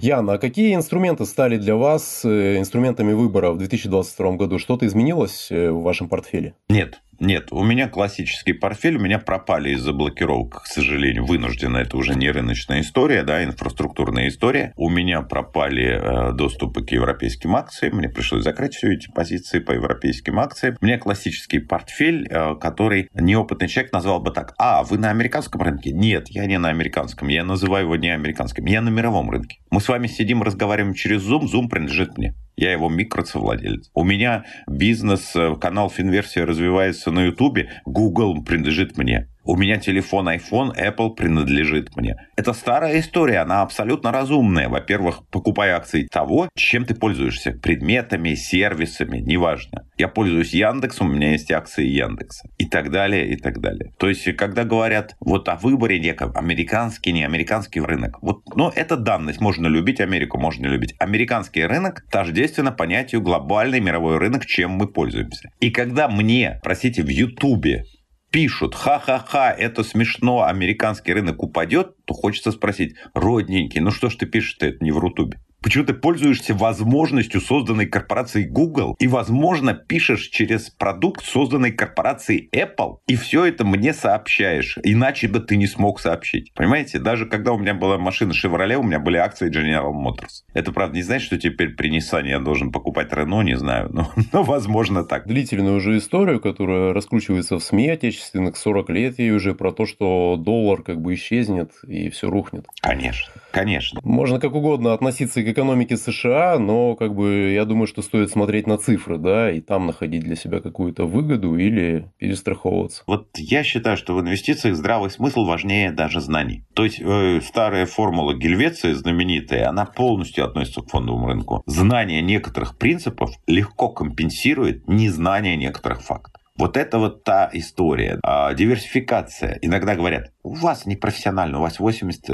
[0.00, 4.58] Яна, а какие инструменты стали для вас э, инструментами выбора в 2022 году?
[4.58, 6.54] Что-то изменилось э, в вашем портфеле?
[6.70, 11.96] Нет, нет, у меня классический портфель, у меня пропали из-за блокировок, к сожалению, вынужденно, это
[11.96, 14.72] уже не рыночная история, да, инфраструктурная история.
[14.76, 19.72] У меня пропали э, доступы к европейским акциям, мне пришлось закрыть все эти позиции по
[19.72, 20.76] европейским акциям.
[20.80, 25.62] У меня классический портфель, э, который неопытный человек назвал бы так, а, вы на американском
[25.62, 25.92] рынке?
[25.92, 29.58] Нет, я не на американском, я называю его не американским, я на мировом рынке.
[29.70, 32.34] Мы с вами сидим, разговариваем через Zoom, Zoom принадлежит мне.
[32.56, 33.90] Я его микросовладелец.
[33.94, 37.70] У меня бизнес, э, канал Финверсия развивается на Ютубе.
[37.84, 39.28] Google принадлежит мне.
[39.48, 42.16] У меня телефон iPhone, Apple принадлежит мне.
[42.34, 44.68] Это старая история, она абсолютно разумная.
[44.68, 47.52] Во-первых, покупай акции того, чем ты пользуешься.
[47.52, 49.86] Предметами, сервисами, неважно.
[49.98, 52.48] Я пользуюсь Яндексом, у меня есть акции Яндекса.
[52.58, 53.92] И так далее, и так далее.
[53.98, 58.18] То есть, когда говорят вот о выборе неком, американский, не американский рынок.
[58.22, 59.40] Вот, ну, это данность.
[59.40, 60.96] Можно любить Америку, можно не любить.
[60.98, 65.50] Американский рынок тождественно понятию глобальный мировой рынок, чем мы пользуемся.
[65.60, 67.84] И когда мне, простите, в Ютубе
[68.30, 74.26] пишут, ха-ха-ха, это смешно, американский рынок упадет, то хочется спросить, родненький, ну что ж ты
[74.26, 75.40] пишешь-то это не в Рутубе?
[75.62, 82.98] Почему ты пользуешься возможностью, созданной корпорацией Google, и, возможно, пишешь через продукт, созданный корпорацией Apple,
[83.06, 84.78] и все это мне сообщаешь.
[84.82, 86.52] Иначе бы ты не смог сообщить.
[86.54, 86.98] Понимаете?
[86.98, 90.44] Даже когда у меня была машина Chevrolet, у меня были акции General Motors.
[90.54, 93.90] Это, правда, не значит, что теперь при Nissan я должен покупать Renault, не знаю.
[93.92, 95.26] Но, но возможно так.
[95.26, 100.36] Длительную уже историю, которая раскручивается в СМИ отечественных 40 лет, и уже про то, что
[100.36, 102.66] доллар как бы исчезнет и все рухнет.
[102.80, 104.00] Конечно, конечно.
[104.02, 108.66] Можно как угодно относиться к экономики США, но как бы я думаю, что стоит смотреть
[108.66, 113.04] на цифры, да, и там находить для себя какую-то выгоду или перестраховываться.
[113.06, 116.64] Вот я считаю, что в инвестициях здравый смысл важнее даже знаний.
[116.74, 121.62] То есть э, старая формула Гельвеции знаменитая, она полностью относится к фондовому рынку.
[121.66, 126.42] Знание некоторых принципов легко компенсирует незнание некоторых фактов.
[126.58, 128.18] Вот это вот та история.
[128.22, 129.58] А, диверсификация.
[129.62, 132.32] Иногда говорят, у вас не профессионально, у вас 80 э,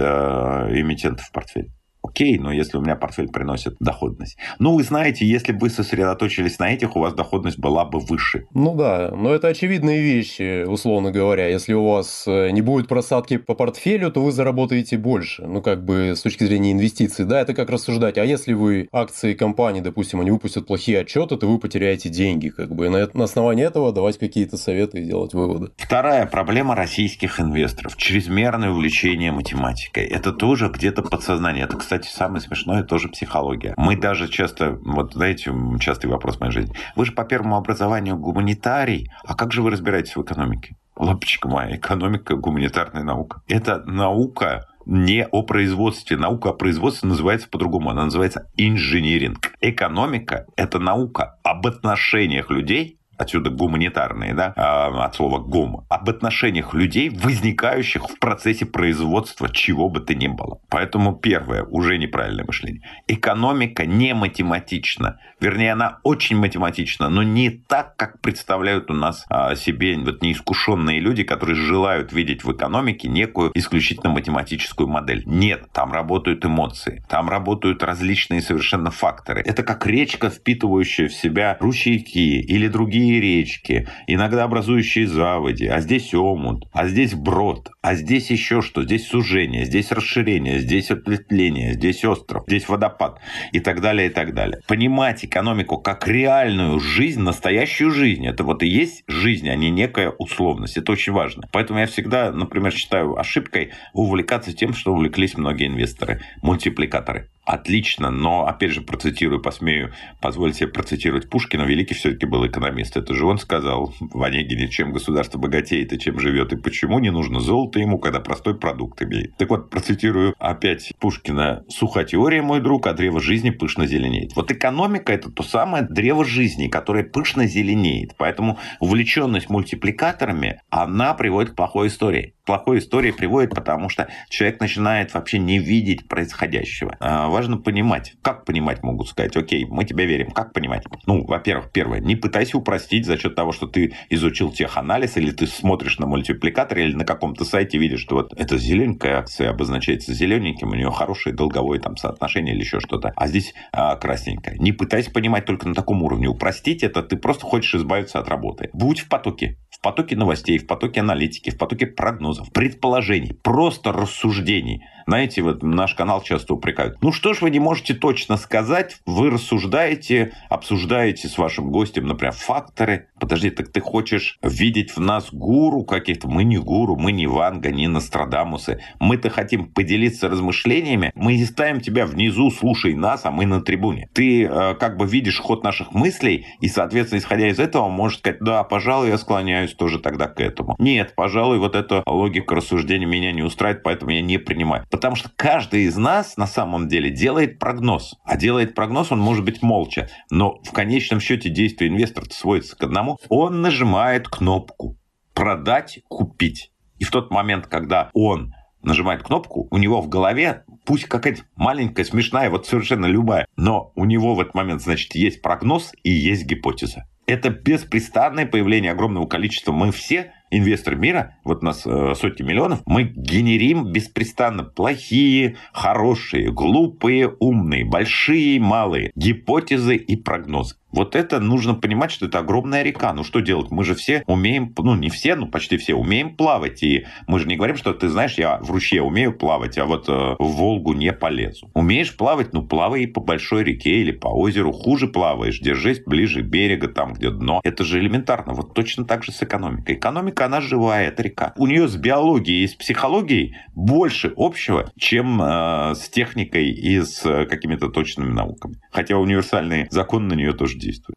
[0.81, 1.73] эмитентов в портфеле.
[2.03, 4.37] Окей, но если у меня портфель приносит доходность.
[4.59, 8.47] Ну, вы знаете, если бы вы сосредоточились на этих, у вас доходность была бы выше.
[8.55, 11.47] Ну да, но это очевидные вещи, условно говоря.
[11.47, 15.47] Если у вас э, не будет просадки по портфелю, то вы заработаете больше.
[15.47, 17.25] Ну, как бы с точки зрения инвестиций.
[17.25, 18.19] Да, это как рассуждать.
[18.19, 22.49] А если вы акции компании, допустим, они выпустят плохие отчеты, то вы потеряете деньги.
[22.49, 22.87] Как бы.
[22.87, 25.71] И на, на основании этого давать какие-то советы и делать выводы.
[25.77, 27.97] Вторая проблема российских инвесторов.
[27.97, 30.05] Чрезмерное увлечение математикой.
[30.05, 31.65] Это тоже где-то подсознание.
[31.65, 33.75] Это, кстати, кстати, самое смешное тоже психология.
[33.77, 36.75] Мы даже часто, вот знаете, частый вопрос в моей жизни.
[36.97, 40.75] Вы же по первому образованию гуманитарий, а как же вы разбираетесь в экономике?
[40.97, 43.43] Лапочка моя, экономика, гуманитарная наука.
[43.47, 46.17] Это наука, не о производстве.
[46.17, 47.91] Наука о производстве называется по-другому.
[47.91, 49.53] Она называется инжиниринг.
[49.61, 56.75] Экономика– это наука об отношениях людей отсюда гуманитарные, да, а, от слова гум, об отношениях
[56.75, 60.61] людей, возникающих в процессе производства чего бы то ни было.
[60.69, 62.83] Поэтому первое, уже неправильное мышление.
[63.09, 65.19] Экономика не математична.
[65.41, 71.01] Вернее, она очень математична, но не так, как представляют у нас а, себе вот неискушенные
[71.01, 75.23] люди, которые желают видеть в экономике некую исключительно математическую модель.
[75.27, 79.43] Нет, там работают эмоции, там работают различные совершенно факторы.
[79.45, 86.15] Это как речка, впитывающая в себя ручейки или другие речки, иногда образующие заводи, а здесь
[86.15, 92.05] омут, а здесь брод, а здесь еще что, здесь сужение, здесь расширение, здесь ответвление, здесь
[92.05, 93.21] остров, здесь водопад
[93.53, 94.61] и так далее, и так далее.
[94.67, 100.11] Понимать экономику как реальную жизнь, настоящую жизнь, это вот и есть жизнь, а не некая
[100.11, 100.77] условность.
[100.77, 101.49] Это очень важно.
[101.53, 108.47] Поэтому я всегда, например, считаю ошибкой увлекаться тем, что увлеклись многие инвесторы, мультипликаторы отлично, но,
[108.47, 112.97] опять же, процитирую, посмею позволить себе процитировать Пушкина, великий все-таки был экономист.
[112.97, 117.11] Это же он сказал в Онегине, чем государство богатеет и чем живет, и почему не
[117.11, 119.37] нужно золото ему, когда простой продукт имеет.
[119.37, 121.65] Так вот, процитирую опять Пушкина.
[121.69, 124.35] «Суха теория, мой друг, а древо жизни пышно зеленеет».
[124.37, 128.15] Вот экономика– это то самое древо жизни, которое пышно зеленеет.
[128.17, 135.15] Поэтому увлеченность мультипликаторами, она приводит к плохой истории плохой истории приводит, потому что человек начинает
[135.15, 136.97] вообще не видеть происходящего.
[137.33, 138.13] Важно понимать.
[138.21, 140.33] Как понимать, могут сказать, окей, мы тебе верим.
[140.33, 140.85] Как понимать?
[141.07, 145.47] Ну, во-первых, первое, не пытайся упростить за счет того, что ты изучил теханализ, или ты
[145.47, 150.73] смотришь на мультипликаторе, или на каком-то сайте видишь, что вот эта зелененькая акция обозначается зелененьким,
[150.73, 154.59] у нее хорошее долговое там соотношение или еще что-то, а здесь а, красненькая.
[154.59, 156.29] Не пытайся понимать только на таком уровне.
[156.29, 158.69] Упростить это ты просто хочешь избавиться от работы.
[158.75, 159.57] Будь в потоке.
[159.71, 164.83] В потоке новостей, в потоке аналитики, в потоке прогнозов, предположений, просто рассуждений.
[165.07, 166.99] Знаете, вот наш канал часто упрекают.
[167.03, 172.33] Ну что ж вы не можете точно сказать, вы рассуждаете, обсуждаете с вашим гостем, например,
[172.33, 173.09] факторы.
[173.19, 176.29] Подожди, так ты хочешь видеть в нас гуру каких-то?
[176.29, 178.81] Мы не гуру, мы не Ванга, не Нострадамусы.
[179.01, 181.13] Мы-то хотим поделиться размышлениями.
[181.15, 184.09] Мы не ставим тебя внизу, слушай нас, а мы на трибуне.
[184.13, 188.41] Ты э, как бы видишь ход наших мыслей, и, соответственно, исходя из этого, можешь сказать,
[188.41, 190.75] да, пожалуй, я склоняюсь тоже тогда к этому.
[190.79, 194.85] Нет, пожалуй, вот эта логика рассуждения меня не устраивает, поэтому я не принимаю.
[194.93, 198.15] Потому что каждый из нас на самом деле делает прогноз.
[198.25, 200.11] А делает прогноз он может быть молча.
[200.31, 203.17] Но в конечном счете действие инвестора сводится к одному.
[203.31, 204.99] Он нажимает кнопку
[205.33, 206.73] «Продать, купить».
[206.99, 208.53] И в тот момент, когда он
[208.83, 214.05] нажимает кнопку, у него в голове, пусть какая-то маленькая, смешная, вот совершенно любая, но у
[214.05, 217.07] него в этот момент, значит, есть прогноз и есть гипотеза.
[217.27, 219.73] Это беспрестанное появление огромного количества.
[219.73, 226.53] Мы все инвесторы мира, вот у нас э, сотни миллионов, мы генерим беспрестанно плохие, хорошие,
[226.53, 230.77] глупые, умные, большие, малые гипотезы и прогнозы.
[230.93, 233.13] Вот это нужно понимать, что это огромная река.
[233.15, 233.71] Ну что делать?
[233.71, 236.83] Мы же все умеем, ну не все, но почти все умеем плавать.
[236.83, 240.09] И мы же не говорим, что ты знаешь, я в ручье умею плавать, а вот
[240.09, 241.71] э, в Волгу не полезу.
[241.75, 244.73] Умеешь плавать, ну плавай по большой реке или по озеру.
[244.73, 247.61] Хуже плаваешь, держись ближе берега, там где дно.
[247.65, 248.53] Это же элементарно.
[248.53, 249.95] Вот точно так же с экономикой.
[249.95, 251.53] Экономика, она живая, это река.
[251.57, 257.25] У нее с биологией и с психологией больше общего, чем э, с техникой и с
[257.25, 258.77] э, какими-то точными науками.
[258.91, 261.17] Хотя универсальные законы на нее тоже действует.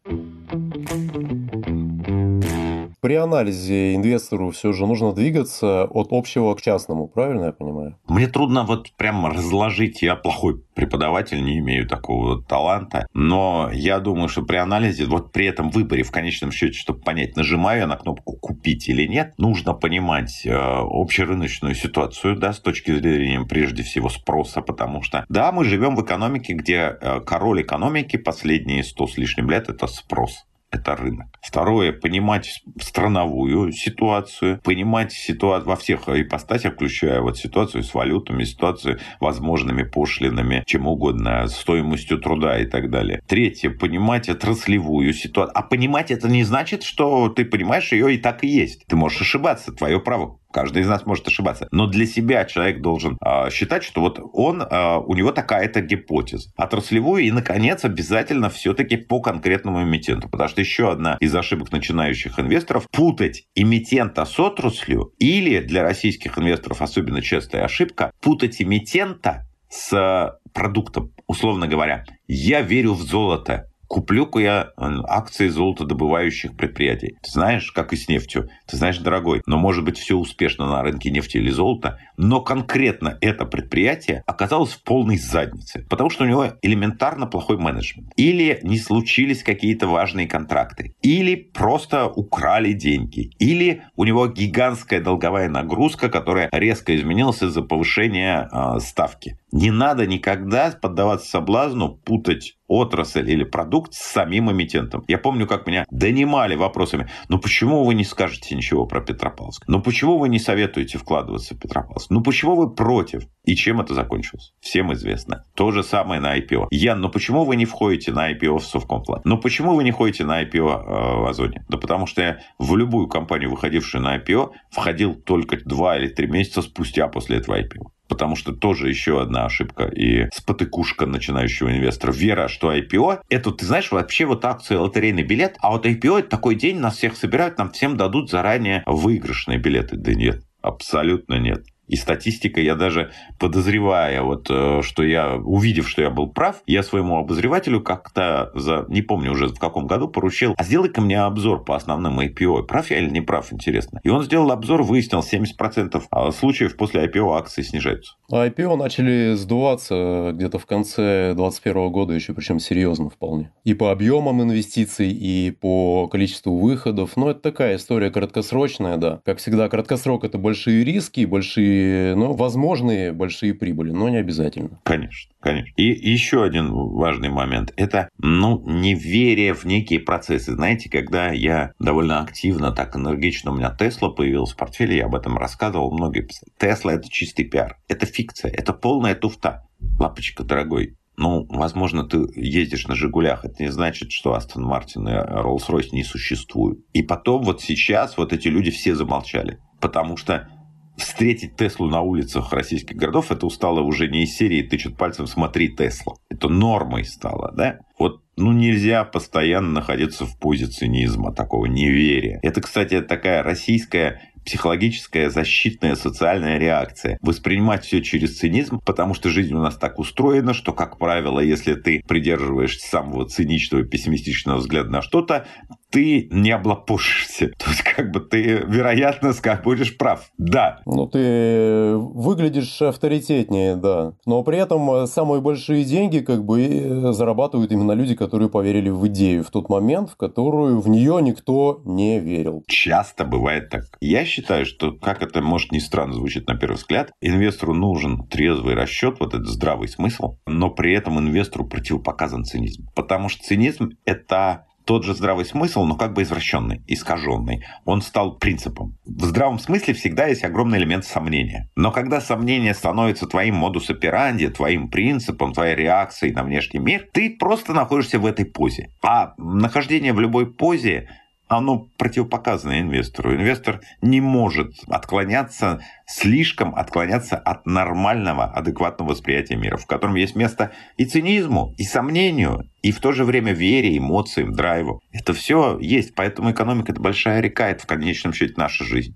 [3.06, 7.96] При анализе инвестору все же нужно двигаться от общего к частному, правильно я понимаю?
[8.08, 14.28] Мне трудно вот прямо разложить, я плохой преподаватель, не имею такого таланта, но я думаю,
[14.28, 17.96] что при анализе, вот при этом выборе в конечном счете, чтобы понять, нажимаю я на
[17.96, 24.08] кнопку «Купить» или нет, нужно понимать э, общерыночную ситуацию, да, с точки зрения прежде всего
[24.08, 29.16] спроса, потому что, да, мы живем в экономике, где э, король экономики последние сто с
[29.16, 31.28] лишним лет– это спрос это рынок.
[31.40, 38.98] Второе, понимать страновую ситуацию, понимать ситуацию во всех ипостасях, включая вот ситуацию с валютами, ситуацию
[39.20, 43.22] возможными пошлинами, чем угодно, стоимостью труда и так далее.
[43.26, 45.56] Третье, понимать отраслевую ситуацию.
[45.56, 48.86] А понимать это не значит, что ты понимаешь ее и так и есть.
[48.86, 50.38] Ты можешь ошибаться, твое право.
[50.56, 51.68] Каждый из нас может ошибаться.
[51.70, 56.50] Но для себя человек должен э, считать, что вот он, э, у него такая-то гипотеза.
[56.56, 60.30] Отраслевую и, наконец, обязательно все-таки по конкретному эмитенту.
[60.30, 66.38] Потому что еще одна из ошибок начинающих инвесторов– путать эмитента с отраслью или для российских
[66.38, 71.12] инвесторов особенно частая ошибка– путать эмитента с продуктом.
[71.26, 77.16] Условно говоря, я верю в золото, куплю-ка я э, акции золотодобывающих предприятий.
[77.22, 78.48] Ты знаешь, как и с нефтью.
[78.66, 83.18] Ты знаешь, дорогой, но может быть все успешно на рынке нефти или золота, но конкретно
[83.20, 88.12] это предприятие оказалось в полной заднице, потому что у него элементарно плохой менеджмент.
[88.16, 95.48] Или не случились какие-то важные контракты, или просто украли деньги, или у него гигантская долговая
[95.48, 99.38] нагрузка, которая резко изменилась из-за повышения э, ставки.
[99.56, 105.02] Не надо никогда поддаваться соблазну путать отрасль или продукт с самим эмитентом.
[105.08, 109.64] Я помню, как меня донимали вопросами, ну почему вы не скажете ничего про Петропавловск?
[109.66, 112.10] Ну почему вы не советуете вкладываться в Петропавловск?
[112.10, 113.22] Ну почему вы против?
[113.44, 114.52] И чем это закончилось?
[114.60, 115.44] Всем известно.
[115.54, 116.66] То же самое на IPO.
[116.70, 119.22] Ян, ну почему вы не входите на IPO в Совкомплан?
[119.24, 121.64] Ну почему вы не ходите на IPO э, в Озоне?
[121.70, 126.26] Да потому что я в любую компанию, выходившую на IPO, входил только два или три
[126.26, 132.12] месяца спустя после этого IPO потому что тоже еще одна ошибка и спотыкушка начинающего инвестора.
[132.12, 136.28] Вера, что IPO, это, ты знаешь, вообще вот акция лотерейный билет, а вот IPO это
[136.28, 139.96] такой день, нас всех собирают, нам всем дадут заранее выигрышные билеты.
[139.96, 141.64] Да нет, абсолютно нет.
[141.88, 146.82] И статистика, я даже подозревая, вот, э, что я, увидев, что я был прав, я
[146.82, 151.64] своему обозревателю как-то, за, не помню уже в каком году, поручил, а сделай-ка мне обзор
[151.64, 152.64] по основным IPO.
[152.64, 154.00] Прав я или не прав, интересно.
[154.02, 158.14] И он сделал обзор, выяснил, 70% а случаев после IPO акции снижаются.
[158.30, 163.52] А IPO начали сдуваться где-то в конце 2021 года еще, причем серьезно вполне.
[163.64, 167.16] И по объемам инвестиций, и по количеству выходов.
[167.16, 169.20] Но это такая история краткосрочная, да.
[169.24, 171.75] Как всегда, краткосрок– это большие риски, большие
[172.16, 174.80] ну, возможные большие прибыли, но не обязательно.
[174.84, 175.72] Конечно, конечно.
[175.76, 180.54] И еще один важный момент– это, ну, неверие в некие процессы.
[180.54, 185.14] Знаете, когда я довольно активно, так энергично, у меня Тесла появилась в портфеле, я об
[185.14, 186.52] этом рассказывал, многие писали.
[186.58, 189.66] Тесла– это чистый пиар, это фикция, это полная туфта.
[189.98, 195.12] Лапочка, дорогой, ну, возможно, ты ездишь на «Жигулях», это не значит, что Астон Мартин и
[195.12, 196.80] Роллс-Ройс не существуют.
[196.92, 200.48] И потом вот сейчас вот эти люди все замолчали, потому что
[200.96, 205.68] встретить Теслу на улицах российских городов, это устало уже не из серии «тычут пальцем, смотри,
[205.68, 206.14] Тесла».
[206.28, 207.78] Это нормой стало, да?
[207.98, 212.38] Вот ну, нельзя постоянно находиться в позе цинизма, такого неверия.
[212.42, 217.18] Это, кстати, такая российская психологическая защитная социальная реакция.
[217.20, 221.74] Воспринимать все через цинизм, потому что жизнь у нас так устроена, что, как правило, если
[221.74, 225.46] ты придерживаешься самого циничного пессимистичного взгляда на что-то,
[225.90, 227.50] ты не облапошишься.
[227.58, 229.32] То есть, как бы ты, вероятно,
[229.64, 230.30] будешь прав.
[230.38, 230.80] Да.
[230.86, 234.12] Ну, ты выглядишь авторитетнее, да.
[234.26, 238.90] Но при этом э, самые большие деньги как бы э, зарабатывают именно люди, которые поверили
[238.90, 242.64] в идею в тот момент, в которую в нее никто не верил.
[242.68, 243.84] Часто бывает так.
[244.00, 248.74] Я считаю, что, как это может не странно звучит на первый взгляд, инвестору нужен трезвый
[248.74, 252.88] расчет, вот этот здравый смысл, но при этом инвестору противопоказан цинизм.
[252.94, 257.64] Потому что цинизм– это тот же здравый смысл, но как бы извращенный, искаженный.
[257.84, 258.96] Он стал принципом.
[259.04, 261.68] В здравом смысле всегда есть огромный элемент сомнения.
[261.74, 267.36] Но когда сомнение становится твоим модус операнди, твоим принципом, твоей реакцией на внешний мир, ты
[267.36, 268.90] просто находишься в этой позе.
[269.02, 271.08] А нахождение в любой позе
[271.48, 273.34] оно противопоказано инвестору.
[273.34, 280.72] Инвестор не может отклоняться, слишком отклоняться от нормального, адекватного восприятия мира, в котором есть место
[280.96, 285.00] и цинизму, и сомнению, и в то же время вере, эмоциям, драйву.
[285.12, 289.14] Это все есть, поэтому экономика– это большая река, это в конечном счете наша жизнь.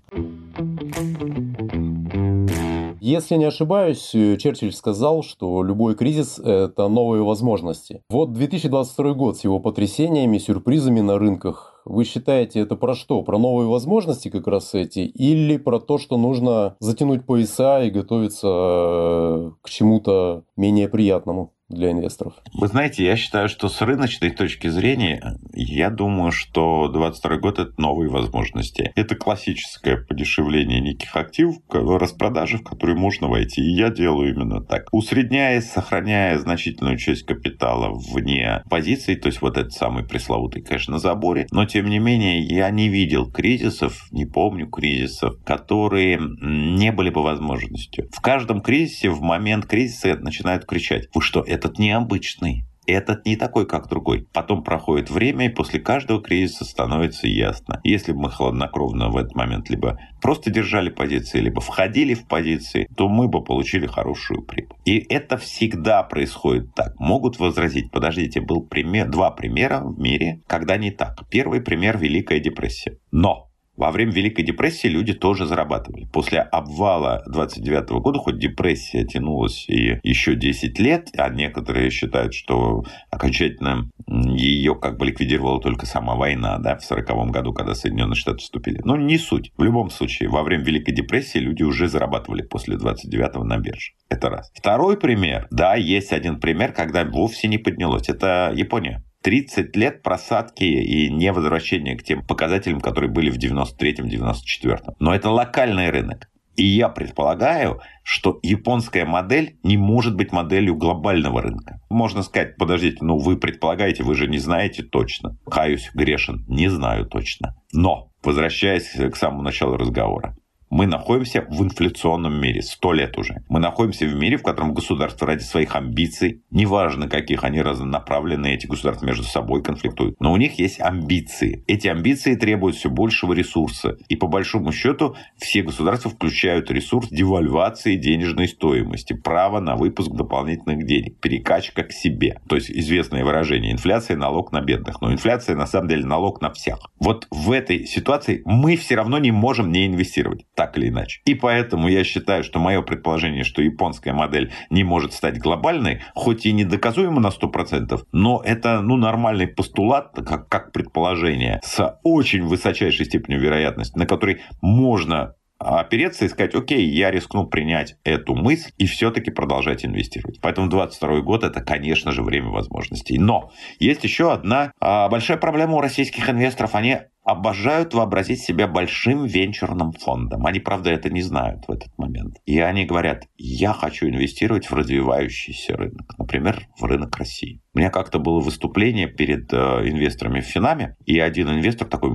[2.99, 8.01] Если не ошибаюсь, Черчилль сказал, что любой кризис– это новые возможности.
[8.09, 13.21] Вот 2022 год с его потрясениями, сюрпризами на рынках, вы считаете это про что?
[13.23, 14.99] Про новые возможности как раз эти?
[14.99, 21.53] Или про то, что нужно затянуть пояса и готовиться э, к чему-то менее приятному?
[21.71, 22.33] Для инвесторов?
[22.53, 27.81] Вы знаете, я считаю, что с рыночной точки зрения, я думаю, что 2022 год– это
[27.81, 28.91] новые возможности.
[28.95, 33.61] Это классическое подешевление неких активов, распродажи, в которые можно войти.
[33.61, 34.87] И я делаю именно так.
[34.91, 40.99] Усредняя, сохраняя значительную часть капитала вне позиций, то есть вот этот самый пресловутый кэш на
[40.99, 41.47] заборе.
[41.51, 47.23] Но, тем не менее, я не видел кризисов, не помню кризисов, которые не были бы
[47.23, 48.09] возможностью.
[48.11, 53.35] В каждом кризисе, в момент кризиса начинают кричать, вы что, это этот необычный, этот не
[53.35, 54.27] такой, как другой.
[54.33, 57.79] Потом проходит время, и после каждого кризиса становится ясно.
[57.83, 62.87] Если бы мы хладнокровно в этот момент либо просто держали позиции, либо входили в позиции,
[62.97, 64.75] то мы бы получили хорошую прибыль.
[64.85, 66.99] И это всегда происходит так.
[66.99, 71.29] Могут возразить, подождите, был пример, два примера в мире, когда не так.
[71.29, 72.97] Первый пример– Великая депрессия.
[73.11, 76.05] Но во время Великой депрессии люди тоже зарабатывали.
[76.11, 82.83] После обвала 29 года, хоть депрессия тянулась и еще 10 лет, а некоторые считают, что
[83.09, 88.39] окончательно Ее как бы ликвидировала только сама война, да, в 1940 году, когда Соединенные Штаты
[88.39, 88.81] вступили.
[88.83, 89.51] Но не суть.
[89.57, 93.93] В любом случае, во время Великой депрессии люди уже зарабатывали после 29-го на бирже.
[94.09, 94.51] Это раз.
[94.53, 95.47] Второй пример.
[95.49, 98.09] Да, есть один пример, когда вовсе не поднялось.
[98.09, 99.03] Это Япония.
[99.21, 104.95] 30 лет просадки и невозвращения к тем показателям, которые были в 93-94.
[104.99, 106.27] Но это локальный рынок.
[106.55, 111.79] И я предполагаю, что японская модель не может быть моделью глобального рынка.
[111.89, 115.37] Можно сказать, подождите, ну вы предполагаете, вы же не знаете точно.
[115.49, 117.55] Каюсь, грешен, не знаю точно.
[117.71, 120.35] Но, возвращаясь к самому началу разговора,
[120.71, 123.43] мы находимся в инфляционном мире, сто лет уже.
[123.49, 128.67] Мы находимся в мире, в котором государство ради своих амбиций, неважно каких они разнонаправленные, эти
[128.67, 131.65] государства между собой конфликтуют, но у них есть амбиции.
[131.67, 133.97] Эти амбиции требуют все большего ресурса.
[134.07, 140.85] И по большому счету все государства включают ресурс девальвации денежной стоимости, право на выпуск дополнительных
[140.85, 142.39] денег, перекачка к себе.
[142.47, 145.01] То есть известное выражение инфляция– налог на бедных.
[145.01, 146.79] Но инфляция на самом деле налог на всех.
[146.97, 151.21] Вот в этой ситуации мы все равно не можем не инвестировать так или иначе.
[151.25, 156.45] И поэтому я считаю, что мое предположение, что японская модель не может стать глобальной, хоть
[156.45, 162.43] и не доказуемо на 100%, но это ну, нормальный постулат, как, как предположение, с очень
[162.43, 168.71] высочайшей степенью вероятности, на который можно опереться и сказать, окей, я рискну принять эту мысль
[168.77, 170.39] и все-таки продолжать инвестировать.
[170.41, 173.17] Поэтому 22 год это, конечно же, время возможностей.
[173.17, 176.75] Но есть еще одна а, большая проблема у российских инвесторов.
[176.75, 180.45] Они обожают вообразить себя большим венчурным фондом.
[180.45, 182.37] Они, правда, это не знают в этот момент.
[182.45, 187.61] И они говорят, я хочу инвестировать в развивающийся рынок, например, в рынок России.
[187.73, 192.11] У меня как-то было выступление перед э, инвесторами в Финаме, и один инвестор, такой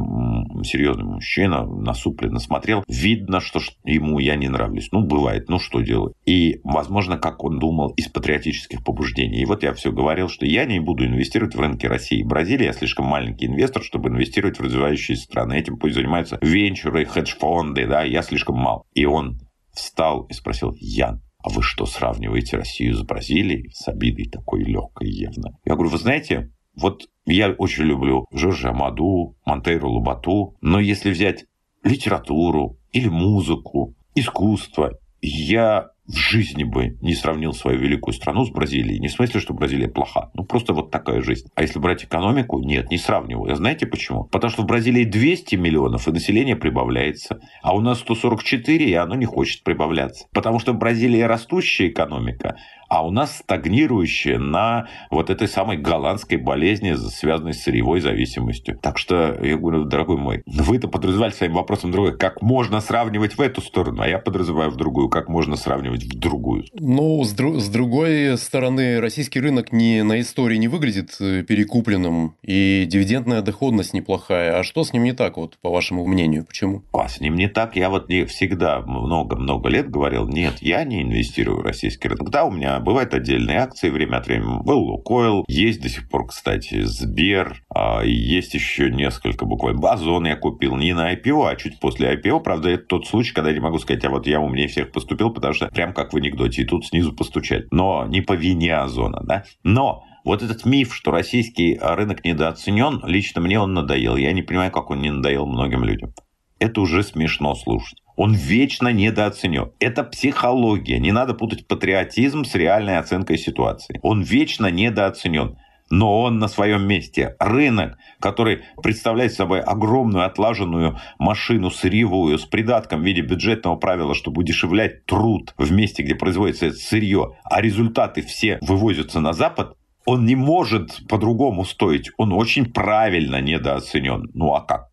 [0.64, 2.84] серьезный мужчина, насупленно смотрел.
[2.88, 4.88] Видно, что ему я не нравлюсь.
[4.92, 6.14] Ну, бывает, ну что делать.
[6.26, 9.40] И, возможно, как он думал, из патриотических побуждений.
[9.40, 12.64] И вот я все говорил, что я не буду инвестировать в рынки России и Бразилии.
[12.64, 14.66] Я слишком маленький инвестор, чтобы инвестировать в
[14.96, 15.54] развивающиеся страны.
[15.54, 18.84] Этим пусть занимаются венчуры, хедж-фонды, да, я слишком мал.
[18.94, 19.38] И он
[19.72, 23.70] встал и спросил, Ян, а вы что, сравниваете Россию с Бразилией?
[23.72, 25.58] С обидой такой легкой явно.
[25.64, 31.44] Я говорю, вы знаете, вот я очень люблю Жоржа Амаду, Монтейру Лубату, но если взять
[31.84, 39.00] литературу или музыку, искусство, я в жизни бы не сравнил свою великую страну с Бразилией.
[39.00, 40.30] Не в смысле, что Бразилия плоха.
[40.34, 41.48] Ну, просто вот такая жизнь.
[41.54, 43.52] А если брать экономику, нет, не сравниваю.
[43.52, 44.24] А знаете почему?
[44.24, 47.40] Потому что в Бразилии 200 миллионов, и население прибавляется.
[47.62, 50.26] А у нас 144, и оно не хочет прибавляться.
[50.32, 52.56] Потому что в Бразилии растущая экономика,
[52.88, 58.78] а у нас стагнирующая на вот этой самой голландской болезни, связанной с сырьевой зависимостью.
[58.80, 62.12] Так что, я говорю, дорогой мой, вы это подразумевали своим вопросом другое.
[62.12, 65.08] Как можно сравнивать в эту сторону, а я подразумеваю в другую.
[65.08, 66.64] Как можно сравнивать в другую?
[66.74, 72.36] Ну, с, дру- с другой стороны, российский рынок не на истории не выглядит э, перекупленным,
[72.42, 74.58] и дивидендная доходность неплохая.
[74.58, 76.44] А что с ним не так, вот, по вашему мнению?
[76.44, 76.82] Почему?
[76.92, 77.76] А с ним не так.
[77.76, 82.30] Я вот не всегда много-много лет говорил, нет, я не инвестирую в российский рынок.
[82.30, 84.62] Да, у меня бывают отдельные акции время от времени.
[84.62, 89.80] Был Лукойл, есть до сих пор, кстати, Сбер, а есть еще несколько буквально.
[89.80, 92.40] Базон я купил не на IPO, а чуть после IPO.
[92.40, 95.30] Правда, это тот случай, когда я не могу сказать, а вот я умнее всех поступил,
[95.30, 97.70] потому что прям как в анекдоте, и тут снизу постучать.
[97.72, 99.44] Но не по вине Озона, да?
[99.62, 104.16] Но вот этот миф, что российский рынок недооценен, лично мне он надоел.
[104.16, 106.12] Я не понимаю, как он не надоел многим людям.
[106.58, 108.00] Это уже смешно слушать.
[108.16, 109.72] Он вечно недооценен.
[109.78, 110.98] Это психология.
[110.98, 114.00] Не надо путать патриотизм с реальной оценкой ситуации.
[114.02, 115.56] Он вечно недооценен
[115.90, 117.36] но он на своем месте.
[117.38, 124.40] Рынок, который представляет собой огромную отлаженную машину сырьевую с придатком в виде бюджетного правила, чтобы
[124.40, 130.24] удешевлять труд в месте, где производится это сырье, а результаты все вывозятся на Запад, он
[130.24, 132.10] не может по-другому стоить.
[132.16, 134.30] Он очень правильно недооценен.
[134.34, 134.85] Ну а как?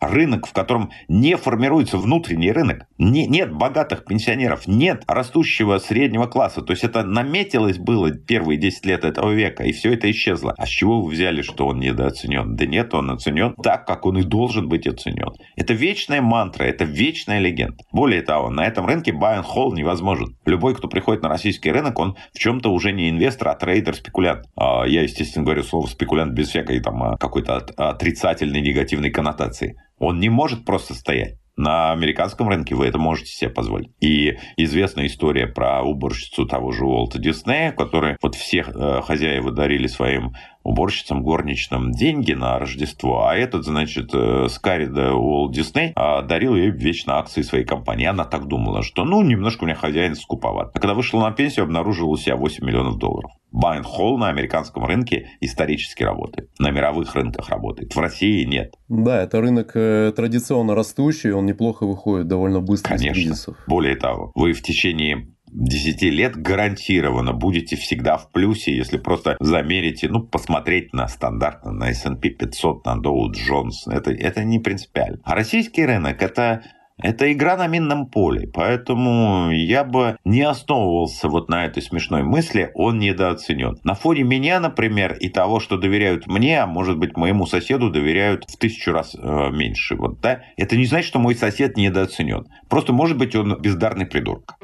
[0.00, 6.62] Рынок, в котором не формируется внутренний рынок, не, нет богатых пенсионеров, нет растущего среднего класса.
[6.62, 10.54] То есть это наметилось было первые 10 лет этого века, и все это исчезло.
[10.56, 12.56] А с чего вы взяли, что он недооценен?
[12.56, 15.32] Да нет, он оценен так, как он и должен быть оценен.
[15.56, 17.78] Это вечная мантра, это вечная легенда.
[17.92, 20.36] Более того, на этом рынке buy and hold невозможен.
[20.44, 24.46] Любой, кто приходит на российский рынок, он в чем-то уже не инвестор, а трейдер, спекулянт.
[24.56, 29.76] А, я, естественно, говорю слово спекулянт без всякой там а, какой-то отрицательной негативной коннотации.
[29.98, 31.38] Он не может просто стоять.
[31.56, 33.90] На американском рынке вы это можете себе позволить.
[34.00, 39.86] И известная история про уборщицу того же Уолта Диснея, который вот всех э, хозяева дарили
[39.86, 40.34] своим
[40.64, 46.70] уборщицам горничным деньги на Рождество, а этот, значит, э, Скарида Уолт Дисней э, дарил ей
[46.70, 48.04] вечно акции своей компании.
[48.04, 50.72] Она так думала, что, ну, немножко у меня хозяин скуповат.
[50.74, 53.30] А когда вышла на пенсию, обнаружила у себя 8 миллионов долларов
[53.62, 56.50] Hold на американском рынке исторически работает.
[56.58, 57.94] На мировых рынках работает.
[57.94, 58.74] В России нет.
[58.88, 63.18] Да, это рынок э, традиционно растущий, он неплохо выходит довольно быстро Конечно.
[63.18, 63.56] из кризисов.
[63.66, 70.08] Более того, вы в течение 10 лет гарантированно будете всегда в плюсе, если просто замерите,
[70.08, 73.90] ну, посмотреть на стандартно, на S&P 500, на Dow Jones.
[73.90, 75.18] Это, это не принципиально.
[75.24, 76.62] А российский рынок– это
[76.98, 82.70] это игра на минном поле, поэтому я бы не основывался вот на этой смешной мысли,
[82.74, 83.78] он недооценен.
[83.84, 88.44] На фоне меня, например, и того, что доверяют мне, а может быть моему соседу доверяют
[88.48, 89.96] в тысячу раз э, меньше.
[89.96, 90.42] Вот, да?
[90.56, 92.46] Это не значит, что мой сосед недооценен.
[92.68, 94.56] Просто может быть он бездарный придурок.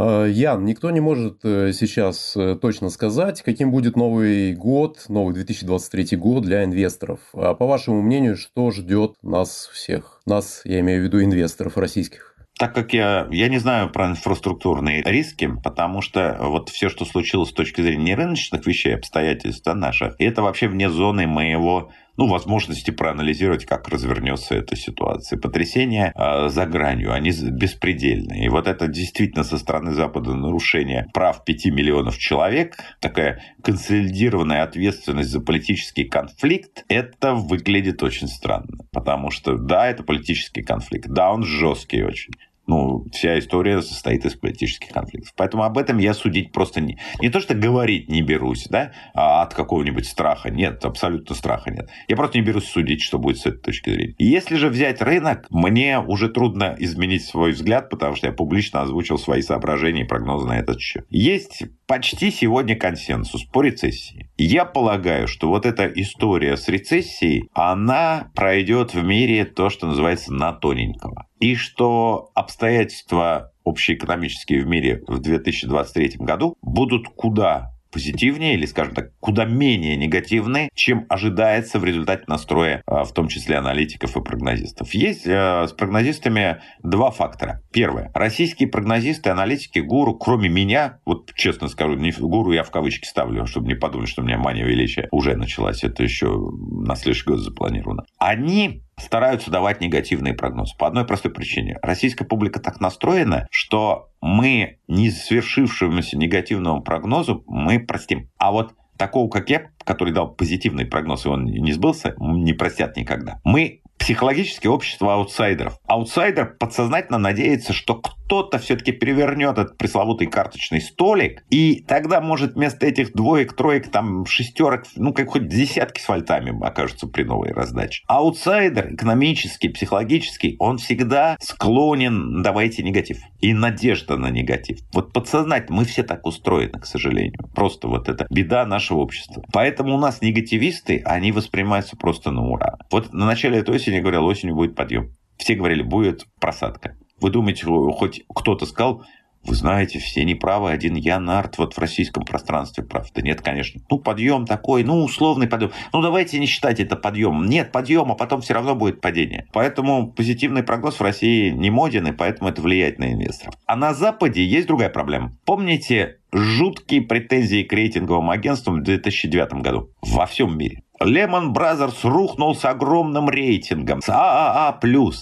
[0.00, 5.34] А, Ян, никто не может э, сейчас э, точно сказать, каким будет Новый год, новый
[5.34, 7.18] 2023 год для инвесторов.
[7.32, 10.20] А по вашему мнению, что ждет нас всех?
[10.24, 12.36] Нас, я имею в виду инвесторов российских.
[12.60, 17.50] Так как я, я не знаю про инфраструктурные риски, потому что вот все, что случилось
[17.50, 22.90] с точки зрения рыночных вещей, обстоятельств да, наших, это вообще вне зоны моего ну, возможности
[22.90, 25.38] проанализировать, как развернется эта ситуация.
[25.38, 28.46] Потрясения э, за гранью, они беспредельные.
[28.46, 35.30] И вот это действительно со стороны Запада нарушение прав 5 миллионов человек, такая консолидированная ответственность
[35.30, 38.78] за политический конфликт, это выглядит очень странно.
[38.92, 42.32] Потому что, да, это политический конфликт, да, он жесткий очень
[42.68, 45.32] ну, вся история состоит из политических конфликтов.
[45.36, 46.98] Поэтому об этом я судить просто не...
[47.20, 50.50] Не то, что говорить не берусь, да, а от какого-нибудь страха.
[50.50, 51.88] Нет, абсолютно страха нет.
[52.06, 54.14] Я просто не берусь судить, что будет с этой точки зрения.
[54.18, 59.18] Если же взять рынок, мне уже трудно изменить свой взгляд, потому что я публично озвучил
[59.18, 61.06] свои соображения и прогнозы на этот счет.
[61.08, 64.30] Есть почти сегодня консенсус по рецессии.
[64.36, 70.32] Я полагаю, что вот эта история с рецессией, она пройдет в мире то, что называется
[70.32, 78.66] на тоненького и что обстоятельства общеэкономические в мире в 2023 году будут куда позитивнее или,
[78.66, 84.16] скажем так, куда менее негативные, чем ожидается в результате настроя, а, в том числе аналитиков
[84.16, 84.94] и прогнозистов.
[84.94, 87.62] Есть э, с прогнозистами два фактора.
[87.72, 88.10] Первое.
[88.14, 93.46] Российские прогнозисты, аналитики, гуру, кроме меня, вот честно скажу, не гуру я в кавычки ставлю,
[93.46, 97.40] чтобы не подумали, что у меня мания величия уже началась, это еще на следующий год
[97.40, 98.04] запланировано.
[98.18, 100.74] Они стараются давать негативные прогнозы.
[100.78, 101.78] По одной простой причине.
[101.82, 108.30] Российская публика так настроена, что мы не свершившемуся негативному прогнозу мы простим.
[108.38, 112.98] А вот такого, как я, который дал позитивный прогноз, и он не сбылся, не простят
[112.98, 113.40] никогда.
[113.42, 115.78] Мы психологически общество аутсайдеров.
[115.86, 122.86] Аутсайдер подсознательно надеется, что кто-то все-таки перевернет этот пресловутый карточный столик, и тогда, может, вместо
[122.86, 128.04] этих двоек, троек, там, шестерок, ну, как хоть десятки с вольтами окажутся при новой раздаче.
[128.06, 133.18] Аутсайдер экономический, психологический, он всегда склонен, давайте негатив.
[133.40, 134.78] И надежда на негатив.
[134.92, 137.48] Вот подсознательно мы все так устроены, к сожалению.
[137.54, 139.42] Просто вот это беда нашего общества.
[139.52, 142.78] Поэтому у нас негативисты, они воспринимаются просто на ура.
[142.90, 145.16] Вот на начале этой осени я говорил, осенью будет подъем.
[145.36, 146.96] Все говорили, будет просадка.
[147.20, 149.04] Вы думаете, хоть кто-то сказал,
[149.44, 153.10] вы знаете, все неправы, один я нарт вот в российском пространстве прав.
[153.14, 153.80] Да нет, конечно.
[153.90, 155.72] Ну, подъем такой, ну, условный подъем.
[155.92, 157.46] Ну, давайте не считать это подъемом.
[157.46, 159.46] Нет подъема, потом все равно будет падение.
[159.52, 163.54] Поэтому позитивный прогноз в России не моден, и поэтому это влияет на инвесторов.
[163.66, 165.36] А на Западе есть другая проблема.
[165.44, 170.82] Помните жуткие претензии к рейтинговым агентствам в 2009 году во всем мире?
[171.00, 174.00] Lehman Brothers рухнул с огромным рейтингом.
[174.02, 174.80] С AAA+.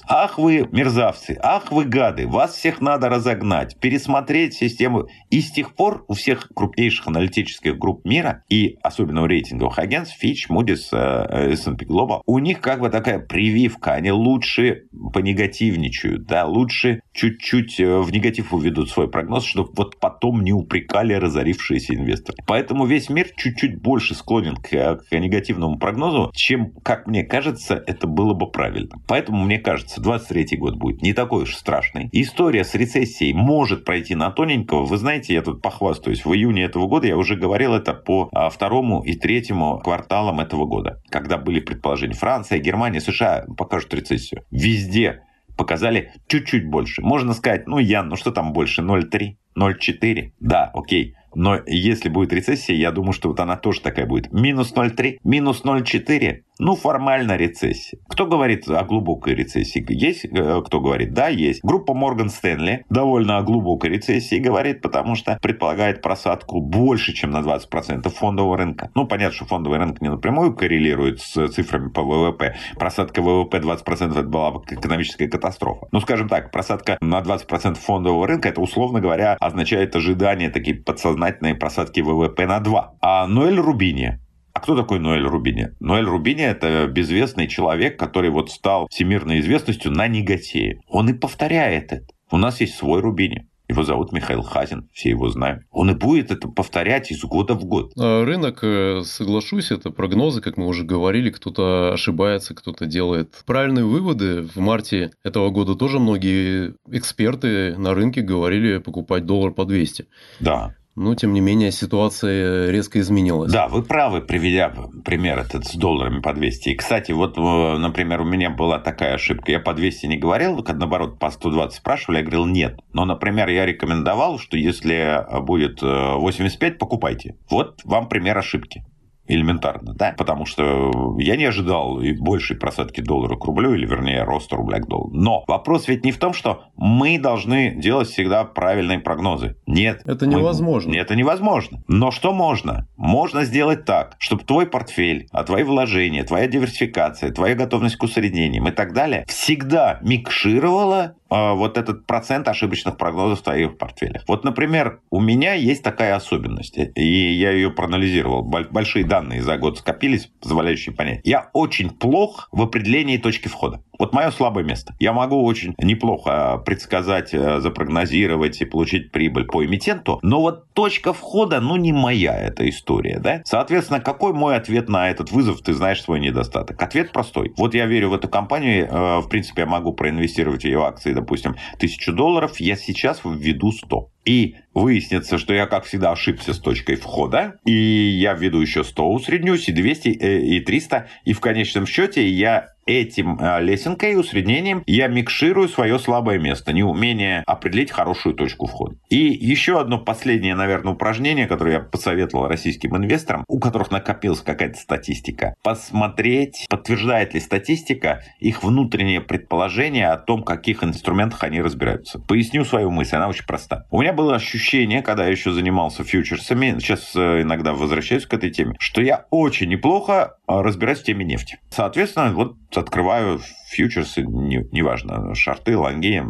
[0.09, 5.09] Ах вы мерзавцы, ах вы гады, вас всех надо разогнать, пересмотреть систему.
[5.31, 10.23] И с тех пор у всех крупнейших аналитических групп мира, и особенно у рейтинговых агентств,
[10.23, 16.47] Fitch, Moody's, э, S&P Global, у них как бы такая прививка, они лучше понегативничают, да,
[16.47, 22.39] лучше чуть-чуть э, в негатив уведут свой прогноз, чтобы вот потом не упрекали разорившиеся инвесторы.
[22.47, 27.83] Поэтому весь мир чуть-чуть больше склонен к, к негативному негативному прогнозу, чем, как мне кажется,
[27.87, 28.97] это было бы правильно.
[29.07, 32.09] Поэтому, мне кажется, 23 год будет не такой уж страшный.
[32.13, 34.85] История с рецессией может пройти на тоненького.
[34.85, 36.25] Вы знаете, я тут похвастаюсь.
[36.25, 40.67] В июне этого года я уже говорил это по а, второму и третьему кварталам этого
[40.67, 44.45] года, когда были предположения Франция, Германия, США покажут рецессию.
[44.51, 45.23] Везде
[45.57, 47.03] показали чуть-чуть больше.
[47.03, 50.33] Можно сказать, ну, Ян, ну что там больше, 0,3, 0,4?
[50.39, 51.15] Да, окей.
[51.39, 54.33] Но если будет рецессия, я думаю, что вот она тоже такая будет.
[54.33, 56.45] Минус 0,3, минус 0,4.
[56.59, 57.99] Ну, формально рецессия.
[58.09, 59.85] Кто говорит о глубокой рецессии?
[59.89, 61.13] Есть э, кто говорит?
[61.13, 61.61] Да, есть.
[61.63, 67.41] Группа Морган Стэнли довольно о глубокой рецессии говорит, потому что предполагает просадку больше, чем на
[67.41, 68.91] 20% фондового рынка.
[68.95, 72.57] Ну, понятно, что фондовый рынок не напрямую коррелирует с цифрами по ВВП.
[72.79, 75.89] Просадка ВВП 20% это была бы экономическая катастрофа.
[75.93, 81.55] Ну, скажем так, просадка на 20% фондового рынка, это, условно говоря, означает ожидание такие подсознательные
[81.55, 82.95] просадки ВВП на 2.
[83.01, 84.21] А Ноэль Рубини,
[84.57, 85.75] а кто такой Ноэль Рубини?
[85.81, 90.81] Ноэль Рубини– это безвестный человек, который вот стал всемирной известностью на негативе.
[90.89, 92.07] Он и повторяет это.
[92.31, 93.51] У нас есть свой Рубини.
[93.69, 95.65] Его зовут Михаил Хазин, все его знают.
[95.71, 97.93] Он и будет это повторять из года в год.
[97.99, 103.85] А рынок, э, соглашусь, это прогнозы, как мы уже говорили, кто-то ошибается, кто-то делает правильные
[103.85, 104.41] выводы.
[104.41, 110.07] В марте этого года тоже многие эксперты на рынке говорили покупать доллар по 200.
[110.41, 110.75] Да.
[110.97, 113.53] Но, тем не менее, ситуация резко изменилась.
[113.53, 114.73] Да, вы правы, приведя
[115.05, 116.71] пример этот с долларами по 200.
[116.71, 119.53] И, кстати, вот, э, например, у меня была такая ошибка.
[119.53, 122.81] Я по 200 не говорил, как наоборот, по 120 спрашивали, я говорил нет.
[122.95, 127.37] Но, например, я рекомендовал, что если будет 85, э, покупайте.
[127.51, 128.83] Вот вам пример ошибки
[129.29, 134.23] элементарно, да, потому что я не ожидал и большей просадки доллара к рублю, или вернее
[134.25, 135.11] роста рубля к доллару.
[135.13, 139.57] Но вопрос ведь не в том, что мы должны делать всегда правильные прогнозы.
[139.67, 140.03] Нет.
[140.05, 140.93] Это невозможно.
[140.93, 140.99] Мы...
[140.99, 141.83] Это невозможно.
[141.89, 142.89] Но что можно?
[142.97, 148.69] Можно сделать так, чтобы твой портфель, а твои вложения, твоя диверсификация, твоя готовность к усреднениям
[148.69, 154.23] и так далее всегда микшировала вот этот процент ошибочных прогнозов в твоих портфелях.
[154.29, 158.43] Вот, например, у меня есть такая особенность, и я ее проанализировал.
[158.43, 161.21] Большие данные за год скопились, позволяющие понять.
[161.25, 163.83] Я очень плох в определении точки входа.
[163.99, 164.95] Вот мое слабое место.
[164.99, 171.13] Я могу очень неплохо предсказать, э, запрогнозировать и получить прибыль по эмитенту, но вот точка
[171.13, 173.41] входа, ну, не моя эта история, да?
[173.45, 176.81] Соответственно, какой мой ответ на этот вызов, ты знаешь свой недостаток?
[176.83, 177.53] Ответ простой.
[177.57, 181.13] Вот я верю в эту компанию, э, в принципе, я могу проинвестировать в ее акции,
[181.17, 184.11] допустим, тысячу долларов, я сейчас введу 100.
[184.25, 189.09] И выяснится, что я, как всегда, ошибся с точкой входа, и я введу еще 100,
[189.11, 194.17] усреднюсь, и 200, э, и 300, и в конечном счете я этим э, лесенкой и
[194.17, 198.97] усреднением я микширую свое слабое место, неумение определить хорошую точку входа.
[199.09, 204.79] И еще одно последнее, наверное, упражнение, которое я посоветовал российским инвесторам, у которых накопилась какая-то
[204.79, 212.21] статистика, посмотреть, подтверждает ли статистика их внутреннее предположение о том, каких инструментах они разбираются.
[212.21, 213.87] Поясню свою мысль, она очень проста.
[213.91, 218.51] У меня было ощущение, когда я еще занимался фьючерсами, сейчас э, иногда возвращаюсь к этой
[218.51, 221.59] теме, что я очень неплохо разбираюсь в теме нефти.
[221.71, 223.41] Соответственно, вот открываю
[223.71, 226.23] фьючерсы, неважно, не шарты, лонги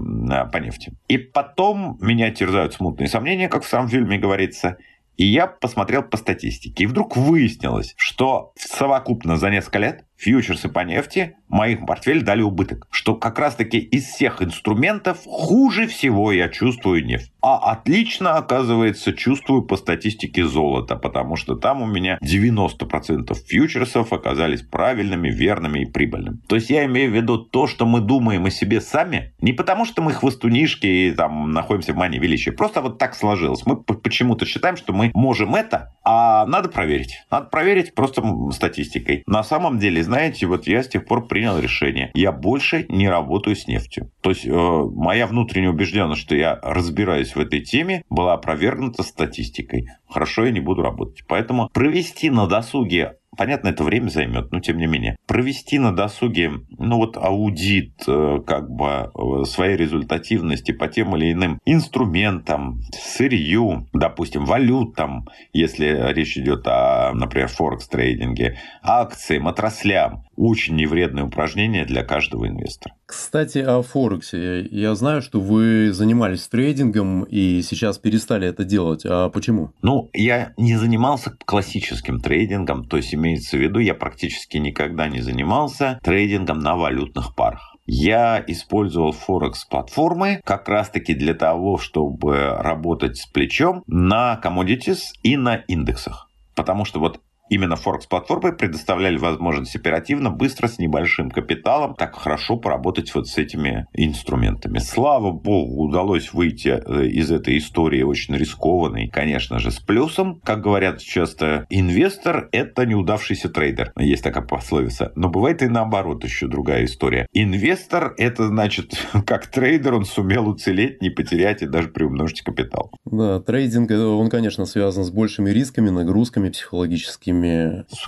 [0.52, 0.92] по нефти.
[1.08, 4.78] И потом меня терзают смутные сомнения, как в самом фильме говорится,
[5.16, 6.84] и я посмотрел по статистике.
[6.84, 12.86] И вдруг выяснилось, что совокупно за несколько лет фьючерсы по нефти моих портфель дали убыток.
[12.90, 17.32] Что как раз-таки из всех инструментов хуже всего я чувствую нефть.
[17.42, 24.62] А отлично, оказывается, чувствую по статистике золота, потому что там у меня 90% фьючерсов оказались
[24.62, 26.38] правильными, верными и прибыльными.
[26.48, 29.84] То есть я имею в виду то, что мы думаем о себе сами, не потому
[29.84, 33.64] что мы хвостунишки и там находимся в мании величия, просто вот так сложилось.
[33.64, 37.22] Мы почему-то считаем, что мы можем это, а надо проверить.
[37.30, 39.22] Надо проверить просто статистикой.
[39.26, 42.11] На самом деле, знаете, вот я с тех пор принял решение.
[42.14, 44.11] Я больше не работаю с нефтью.
[44.22, 49.88] То есть э, моя внутренняя убежденность, что я разбираюсь в этой теме, была опровергнута статистикой.
[50.09, 51.24] Хорошо, я не буду работать.
[51.26, 55.16] Поэтому провести на досуге Понятно, это время займет, но тем не менее.
[55.26, 61.32] Провести на досуге, ну вот аудит э, как бы э, своей результативности по тем или
[61.32, 70.25] иным инструментам, сырью, допустим, валютам, если речь идет о, например, форекс-трейдинге, акциям, отраслям.
[70.37, 72.95] Очень невредное упражнение для каждого инвестора.
[73.07, 74.62] Кстати, о Форексе.
[74.70, 79.03] Я знаю, что вы занимались трейдингом и сейчас перестали это делать.
[79.07, 79.72] А почему?
[79.82, 85.20] Ну, я не занимался классическим трейдингом, то есть имеется в виду, я практически никогда не
[85.20, 87.76] занимался трейдингом на валютных парах.
[87.87, 95.57] Я использовал Форекс-платформы как раз-таки для того, чтобы работать с плечом на commodities и на
[95.57, 96.28] индексах.
[96.57, 103.14] Потому что вот Именно Форекс-платформы предоставляли возможность оперативно, быстро, с небольшим капиталом так хорошо поработать
[103.14, 104.78] вот с этими инструментами.
[104.78, 110.40] Слава богу, удалось выйти э, из этой истории очень рискованной, конечно же, с плюсом.
[110.44, 113.92] Как говорят часто, инвестор– это неудавшийся трейдер.
[113.97, 115.12] Есть такая пословица.
[115.14, 117.28] Но бывает и наоборот еще другая история.
[117.32, 122.90] Инвестор– это значит, как трейдер он сумел уцелеть, не потерять и даже приумножить капитал.
[123.05, 127.36] Да, трейдинг, он, конечно, связан с большими рисками, нагрузками психологическими.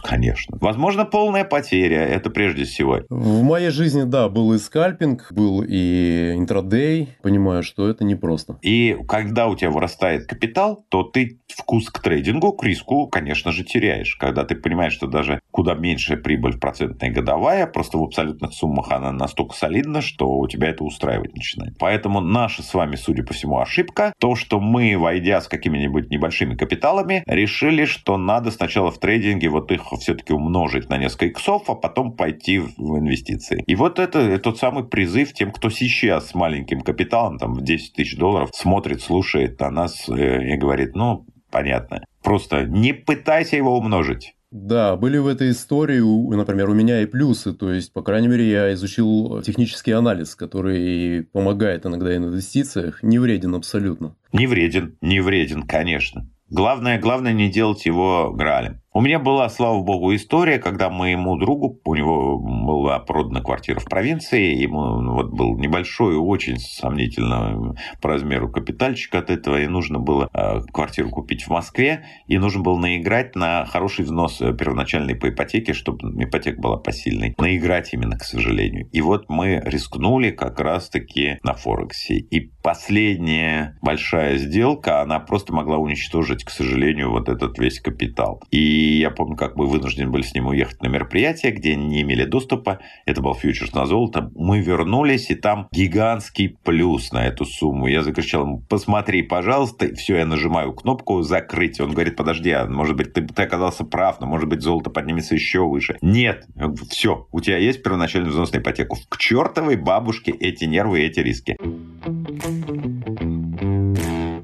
[0.02, 0.56] Конечно.
[0.60, 3.00] Возможно, полная потеря, это прежде всего.
[3.08, 7.10] В моей жизни, да, был и скальпинг, был и intraday.
[7.22, 8.58] Понимаю, что это непросто.
[8.62, 13.64] И когда у тебя вырастает капитал, то ты вкус к трейдингу, к риску, конечно же,
[13.64, 14.16] теряешь.
[14.16, 19.10] Когда ты понимаешь, что даже куда меньшая прибыль процентная годовая, просто в абсолютных суммах она
[19.10, 21.76] настолько солидна, что у тебя это устраивать начинает.
[21.80, 26.54] Поэтому наша с вами, судя по всему, ошибка, то, что мы, войдя с какими-нибудь небольшими
[26.54, 31.74] капиталами, решили, что надо сначала в трейдинге вот их все-таки умножить на несколько иксов, а
[31.74, 33.64] потом пойти в инвестиции.
[33.66, 37.94] И вот это тот самый призыв тем, кто сейчас с маленьким капиталом, там, в 10
[37.94, 42.04] тысяч долларов, смотрит, слушает на нас э, и говорит, ну, понятно.
[42.22, 44.36] Просто не пытайся его умножить.
[44.50, 46.00] Да, были в этой истории,
[46.34, 47.52] например, у меня и плюсы.
[47.52, 53.02] То есть, по крайней мере, я изучил технический анализ, который помогает иногда в инвестициях.
[53.02, 54.16] Не вреден абсолютно.
[54.32, 56.28] Не вреден, не вреден, конечно.
[56.50, 58.80] Главное, главное не делать его гралем.
[58.94, 63.84] У меня была, слава богу, история, когда моему другу, у него была продана квартира в
[63.84, 69.98] провинции, ему ну, вот был небольшой, очень сомнительно по размеру капитальчик от этого, и нужно
[69.98, 75.14] было э, квартиру купить в Москве, и нужно было наиграть на хороший взнос э, первоначальный
[75.14, 77.34] по ипотеке, чтобы ипотека была посильной.
[77.36, 78.88] Наиграть именно, к сожалению.
[78.90, 82.14] И вот мы рискнули как раз-таки на Форексе.
[82.16, 88.42] И последняя большая сделка, она просто могла уничтожить, к сожалению, вот этот весь капитал.
[88.50, 92.02] И и я помню, как мы вынуждены были с ним уехать на мероприятие, где не
[92.02, 92.78] имели доступа.
[93.06, 94.30] Это был фьючерс на золото.
[94.36, 97.88] Мы вернулись, и там гигантский плюс на эту сумму.
[97.88, 99.92] Я закричал ему, посмотри, пожалуйста.
[99.96, 101.80] Все, я нажимаю кнопку закрыть.
[101.80, 105.34] Он говорит, подожди, а может быть, ты, ты оказался прав, но может быть, золото поднимется
[105.34, 105.98] еще выше.
[106.00, 106.46] Нет,
[106.88, 108.96] все, у тебя есть первоначальный взнос на ипотеку.
[109.08, 111.56] К чертовой бабушке эти нервы и эти риски.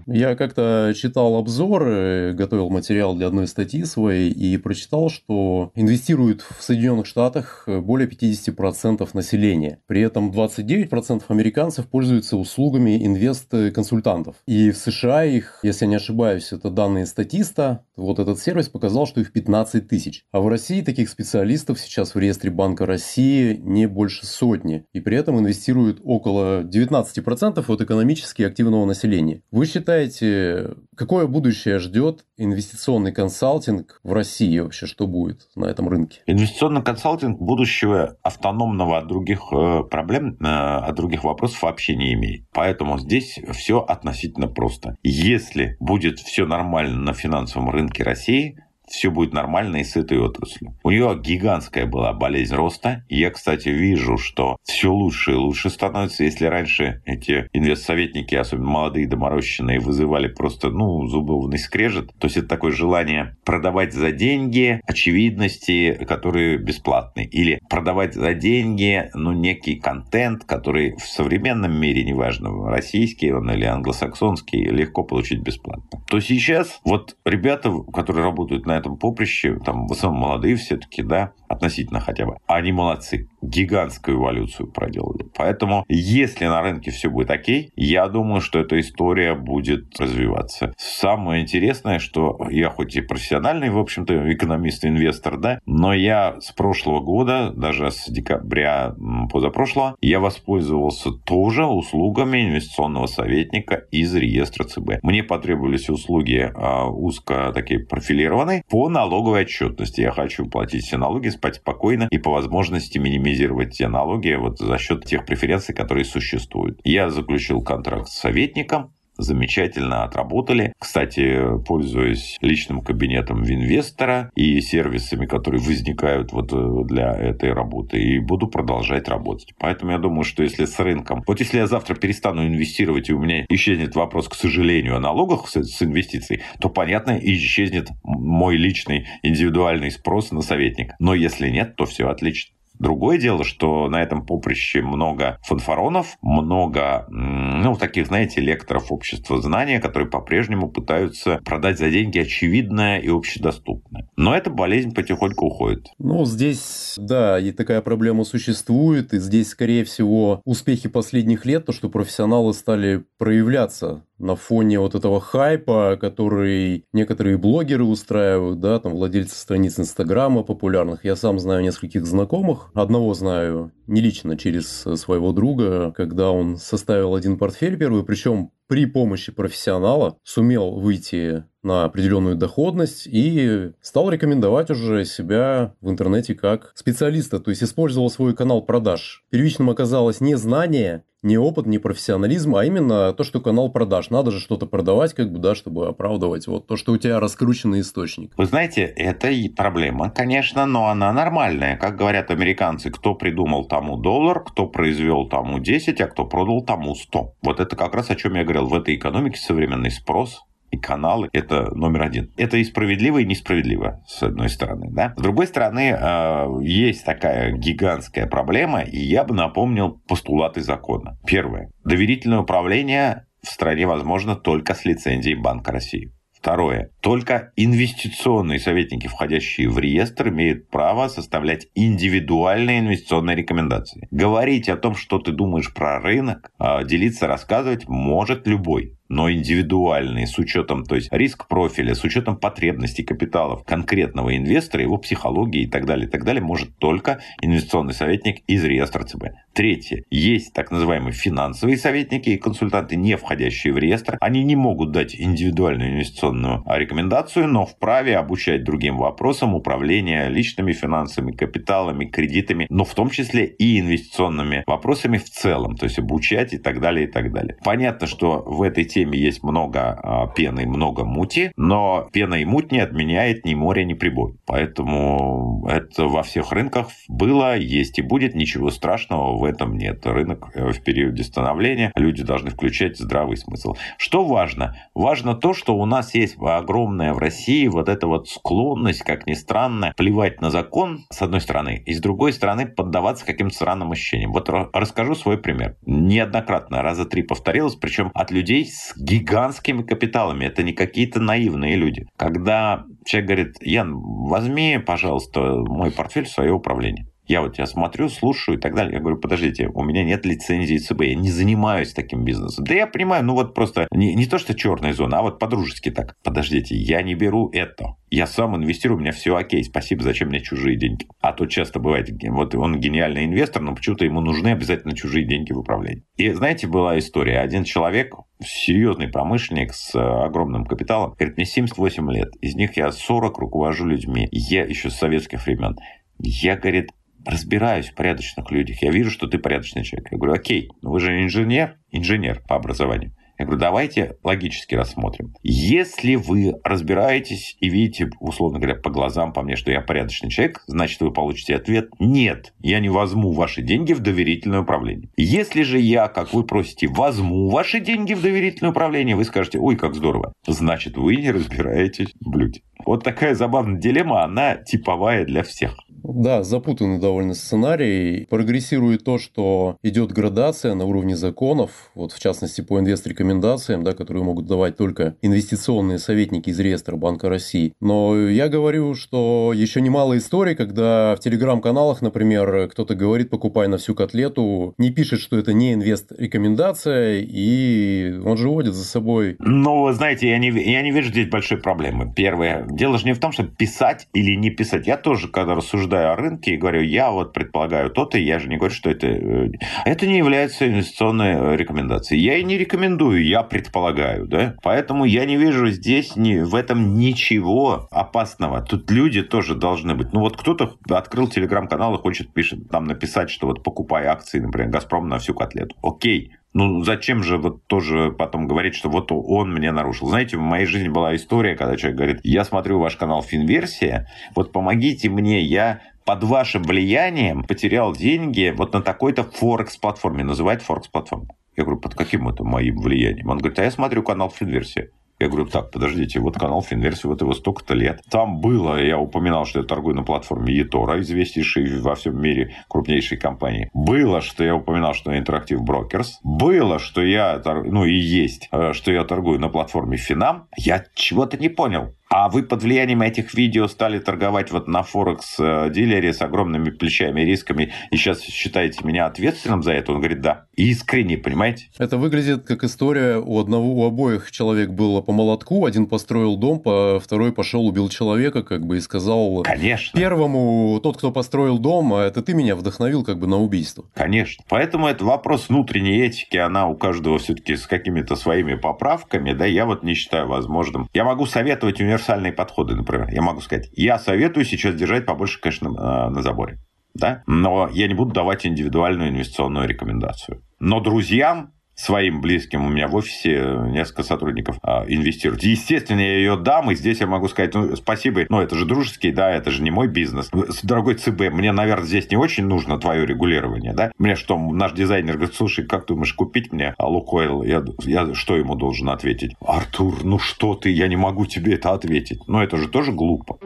[0.07, 6.63] Я как-то читал обзор, готовил материал для одной статьи своей и прочитал, что инвестируют в
[6.63, 9.79] Соединенных Штатах более 50% населения.
[9.87, 14.37] При этом 29% американцев пользуются услугами инвест-консультантов.
[14.47, 19.07] И в США их, если я не ошибаюсь, это данные статиста, вот этот сервис показал,
[19.07, 20.25] что их 15 тысяч.
[20.33, 24.85] А в России таких специалистов сейчас в реестре Банка России не больше сотни.
[24.93, 29.41] И при этом инвестируют около 19% от экономически активного населения.
[29.51, 34.87] Вы считаете, считаете, какое будущее ждет инвестиционный консалтинг в России вообще?
[34.87, 36.21] Что будет на этом рынке?
[36.27, 42.47] Инвестиционный консалтинг будущего автономного от других э, проблем, э, от других вопросов вообще не имеет.
[42.53, 44.97] Поэтому здесь все относительно просто.
[45.03, 50.77] Если будет все нормально на финансовом рынке России, все будет нормально и с этой отраслью.
[50.83, 53.05] У нее гигантская была болезнь роста.
[53.09, 56.25] Я, кстати, вижу, что все лучше и лучше становится.
[56.25, 62.49] Если раньше эти инвестсоветники, особенно молодые доморощенные, вызывали просто, ну, зубовный скрежет, то есть это
[62.49, 67.25] такое желание продавать за деньги очевидности, которые бесплатны.
[67.25, 73.65] Или продавать за деньги, ну, некий контент, который в современном мире, неважно, российский он или
[73.65, 76.03] англосаксонский, легко получить бесплатно.
[76.09, 81.03] То сейчас вот ребята, которые работают на на этом поприще, там в основном молодые все-таки,
[81.03, 83.29] да, относительно хотя бы, они молодцы.
[83.43, 85.27] Гигантскую эволюцию проделали.
[85.37, 90.73] Поэтому, если на рынке все будет окей, я думаю, что эта история будет развиваться.
[90.77, 96.53] Самое интересное, что я хоть и профессиональный, в общем-то, экономист, инвестор, да, но я с
[96.53, 98.95] прошлого года, даже с декабря
[99.31, 105.03] позапрошлого, я воспользовался тоже услугами инвестиционного советника из реестра ЦБ.
[105.03, 110.01] Мне потребовались услуги а, узко такие профилированные по налоговой отчетности.
[110.01, 114.79] Я хочу платить все налоги, спать спокойно и по возможности минимизировать те налоги вот за
[114.79, 116.81] счет тех преференций, которые существуют.
[116.85, 120.73] Я заключил контракт с советником, замечательно отработали.
[120.79, 128.19] Кстати, пользуясь личным кабинетом Винвестора и сервисами, которые возникают вот э, для этой работы, и
[128.19, 129.55] буду продолжать работать.
[129.59, 131.23] Поэтому я думаю, что если с рынком...
[131.27, 135.49] Вот если я завтра перестану инвестировать, и у меня исчезнет вопрос, к сожалению, о налогах
[135.49, 140.95] с, с инвестицией, то, понятно, исчезнет мой личный индивидуальный спрос на советник.
[140.99, 142.55] Но если нет, то все отлично.
[142.79, 149.81] Другое дело, что на этом поприще много фанфаронов, много, ну, таких, знаете, лекторов общества знания,
[149.81, 154.09] которые по-прежнему пытаются продать за деньги очевидное и общедоступное.
[154.17, 155.89] Но эта болезнь потихоньку уходит.
[155.99, 161.73] Ну, здесь, да, и такая проблема существует, и здесь, скорее всего, успехи последних лет, то,
[161.73, 168.93] что профессионалы стали проявляться на фоне вот этого хайпа, который некоторые блогеры устраивают, да, там
[168.93, 171.05] владельцы страниц Инстаграма популярных.
[171.05, 172.71] Я сам знаю нескольких знакомых.
[172.75, 178.85] Одного знаю не лично, через своего друга, когда он составил один портфель первый, причем при
[178.87, 186.73] помощи профессионала сумел выйти на определенную доходность и стал рекомендовать уже себя в интернете как
[186.75, 189.25] специалиста, то есть использовал свой канал продаж.
[189.31, 194.11] Первичным оказалось не знание, не опыт, не профессионализм, а именно то, что канал продаж.
[194.11, 197.81] Надо же что-то продавать, как бы, да, чтобы оправдывать вот то, что у тебя раскрученный
[197.81, 198.33] источник.
[198.37, 201.77] Вы знаете, это и проблема, конечно, но она нормальная.
[201.79, 206.95] Как говорят американцы, кто придумал тому доллар, кто произвел тому 10, а кто продал тому
[206.95, 207.37] 100.
[207.43, 208.67] Вот это как раз о чем я говорил.
[208.67, 210.43] В этой экономике современный спрос
[210.75, 212.33] и каналы– это номер один.
[212.37, 214.89] Это и справедливо, и несправедливо, с одной стороны.
[214.91, 215.15] Да?
[215.17, 221.19] С другой стороны, э, есть такая гигантская проблема, и я бы напомнил постулаты закона.
[221.27, 221.71] Первое.
[221.85, 226.13] Доверительное управление в стране возможно только с лицензией Банка России.
[226.45, 226.91] Второе.
[227.01, 234.09] Только инвестиционные советники, входящие в реестр, имеют право составлять индивидуальные инвестиционные рекомендации.
[234.11, 240.27] Говорить о том, что ты думаешь про рынок, а делиться, рассказывать может любой но индивидуальные,
[240.27, 245.67] с учетом, то есть риск профиля, с учетом потребностей капиталов конкретного инвестора, его психологии и
[245.67, 249.25] так далее, и так далее, может только инвестиционный советник из реестра ЦБ.
[249.53, 250.03] Третье.
[250.11, 254.17] Есть так называемые финансовые советники и консультанты, не входящие в реестр.
[254.21, 261.33] Они не могут дать индивидуальную инвестиционную рекомендацию, но вправе обучать другим вопросам управления личными финансами,
[261.33, 266.59] капиталами, кредитами, но в том числе и инвестиционными вопросами в целом, то есть обучать и
[266.59, 267.57] так далее, и так далее.
[267.63, 272.71] Понятно, что в этой теме есть много а, пены, много мути, но пена и муть
[272.71, 274.35] не отменяет ни море, ни прибой.
[274.47, 280.07] Поэтому это во всех рынках было, есть и будет, ничего страшного в этом нет.
[280.07, 283.75] Рынок э, в периоде становления, люди должны включать здравый смысл.
[283.99, 284.77] Что важно?
[284.95, 289.35] Важно то, что у нас есть огромная в России вот эта вот склонность, как ни
[289.35, 294.33] странно, плевать на закон, с одной стороны, и с другой стороны поддаваться каким-то странным ощущениям.
[294.33, 295.77] Вот расскажу свой пример.
[295.85, 300.45] Неоднократно, раза три повторилось, причем от людей с с гигантскими капиталами.
[300.45, 302.07] Это не какие-то наивные люди.
[302.17, 307.07] Когда человек говорит, Ян, возьми, пожалуйста, мой портфель в свое управление.
[307.27, 308.95] Я вот тебя смотрю, слушаю и так далее.
[308.95, 312.65] Я говорю, подождите, у меня нет лицензии ЦБ, я не занимаюсь таким бизнесом.
[312.65, 315.91] Да я понимаю, ну вот просто не, не то, что черная зона, а вот по-дружески
[315.91, 316.17] так.
[316.23, 317.97] Подождите, я не беру это.
[318.11, 321.07] Я сам инвестирую, у меня все окей, спасибо, зачем мне чужие деньги?
[321.21, 325.53] А то часто бывает, вот он гениальный инвестор, но почему-то ему нужны обязательно чужие деньги
[325.53, 326.05] в управлении.
[326.17, 327.41] И знаете, была история.
[327.41, 328.15] Один человек,
[328.45, 334.29] серьезный промышленник с огромным капиталом, говорит, мне 78 лет, из них я 40 руковожу людьми.
[334.31, 335.77] Я еще с советских времен.
[336.19, 336.91] Я, говорит,
[337.25, 338.83] разбираюсь в порядочных людях.
[338.83, 340.09] Я вижу, что ты порядочный человек.
[340.11, 343.13] Я говорю, окей, но вы же инженер, инженер по образованию.
[343.39, 345.35] Я говорю, давайте логически рассмотрим.
[345.43, 350.63] Если вы разбираетесь и видите, условно говоря, по глазам по мне, что я порядочный человек,
[350.69, 355.11] значит, вы получите ответ «Нет, я не возьму ваши деньги в доверительное управление».
[355.17, 359.77] Если же я, как вы просите, возьму ваши деньги в доверительное управление, вы скажете «Ой,
[359.77, 362.63] как здорово», значит, вы не разбираетесь в людях.
[362.87, 365.77] Вот такая забавная дилемма, она типовая для всех.
[366.05, 368.27] Да, запутанный довольно сценарий.
[368.29, 374.23] Прогрессирует то, что идет градация на уровне законов, вот в частности по инвест-рекомендациям, да, которые
[374.23, 377.73] могут давать только инвестиционные советники из реестра Банка России.
[377.81, 383.79] Но я говорю, что еще немало историй, когда в телеграм-каналах, например, кто-то говорит, покупай на
[383.79, 389.37] всю котлету, не пишет, что это не инвест-рекомендация, и он же водит за собой.
[389.39, 392.13] Ну, знаете, я не, я не вижу здесь большой проблемы.
[392.15, 394.87] Первое, дело же не в том, что писать или не писать.
[394.87, 398.49] Я тоже, когда рассуждаю рассуждаю о рынке и говорю, я вот предполагаю то-то, я же
[398.49, 399.07] не говорю, что это...
[399.07, 399.51] Э,
[399.85, 402.23] это не является инвестиционной э, рекомендацией.
[402.23, 404.55] Я и не рекомендую, я предполагаю, да?
[404.63, 408.63] Поэтому я не вижу здесь ни, в этом ничего опасного.
[408.63, 410.13] Тут люди тоже должны быть.
[410.13, 414.71] Ну вот кто-то открыл телеграм-канал и хочет пишет, там написать, что вот покупай акции, например,
[414.71, 415.77] Газпром на всю котлету.
[415.83, 420.09] Окей, ну, зачем же вот тоже потом говорить, что вот он мне нарушил?
[420.09, 424.53] Знаете, в моей жизни была история, когда человек говорит, я смотрю ваш канал Финверсия, вот
[424.53, 430.23] помогите мне, я под вашим влиянием потерял деньги вот на такой-то Форекс-платформе.
[430.23, 431.37] Называет Форекс-платформу.
[431.57, 433.29] Я говорю, под каким это моим влиянием?
[433.29, 434.91] Он говорит, а я смотрю канал Финверсия.
[435.25, 438.03] Я говорю, так, подождите, вот канал Финверсии, вот его столько-то лет.
[438.11, 443.17] Там было, я упоминал, что я торгую на платформе Етора, известнейшей во всем мире крупнейшей
[443.17, 443.71] компании.
[443.73, 446.09] Было, что я упоминал, что я Interactive Brokers.
[446.23, 450.47] Было, что я, ну и есть, э, что я торгую на платформе Финам.
[450.59, 451.95] Я чего-то не понял.
[452.17, 457.25] А вы под влиянием этих видео стали торговать вот на Форекс-дилере с огромными плечами и
[457.25, 459.91] рисками, и сейчас считаете меня ответственным за это?
[459.91, 460.45] Он говорит, да.
[460.55, 461.71] Искренне, понимаете?
[461.77, 466.61] Это выглядит как история у одного, у обоих человек было по молотку, один построил дом,
[467.01, 469.43] второй пошел убил человека, как бы и сказал...
[469.43, 469.99] Конечно.
[469.99, 473.87] Первому, тот, кто построил дом, а это ты меня вдохновил как бы на убийство.
[473.93, 474.45] Конечно.
[474.49, 479.67] Поэтому это вопрос внутренней этики, она у каждого все-таки с какими-то своими поправками, да, я
[479.67, 480.89] вот не считаю возможным.
[480.95, 483.09] Я могу советовать универсальные подходы, например.
[483.11, 486.59] Я могу сказать, я советую сейчас держать побольше кэш на, на заборе.
[486.95, 487.23] Да?
[487.27, 490.43] Но я не буду давать индивидуальную инвестиционную рекомендацию.
[490.61, 492.65] Но друзьям своим близким.
[492.65, 495.43] У меня в офисе несколько сотрудников а, инвестируют.
[495.43, 499.11] Естественно, я ее дам, и здесь я могу сказать, ну, спасибо, но это же дружеский,
[499.11, 500.31] да, это же не мой бизнес.
[500.63, 503.91] Дорогой ЦБ, мне, наверное, здесь не очень нужно твое регулирование, да?
[503.99, 507.43] Мне что, наш дизайнер говорит, слушай, как думаешь, купить мне Лукойл?
[507.43, 509.35] Я, я что ему должен ответить?
[509.41, 512.21] Артур, ну что ты, я не могу тебе это ответить.
[512.29, 513.39] Но это же тоже глупо.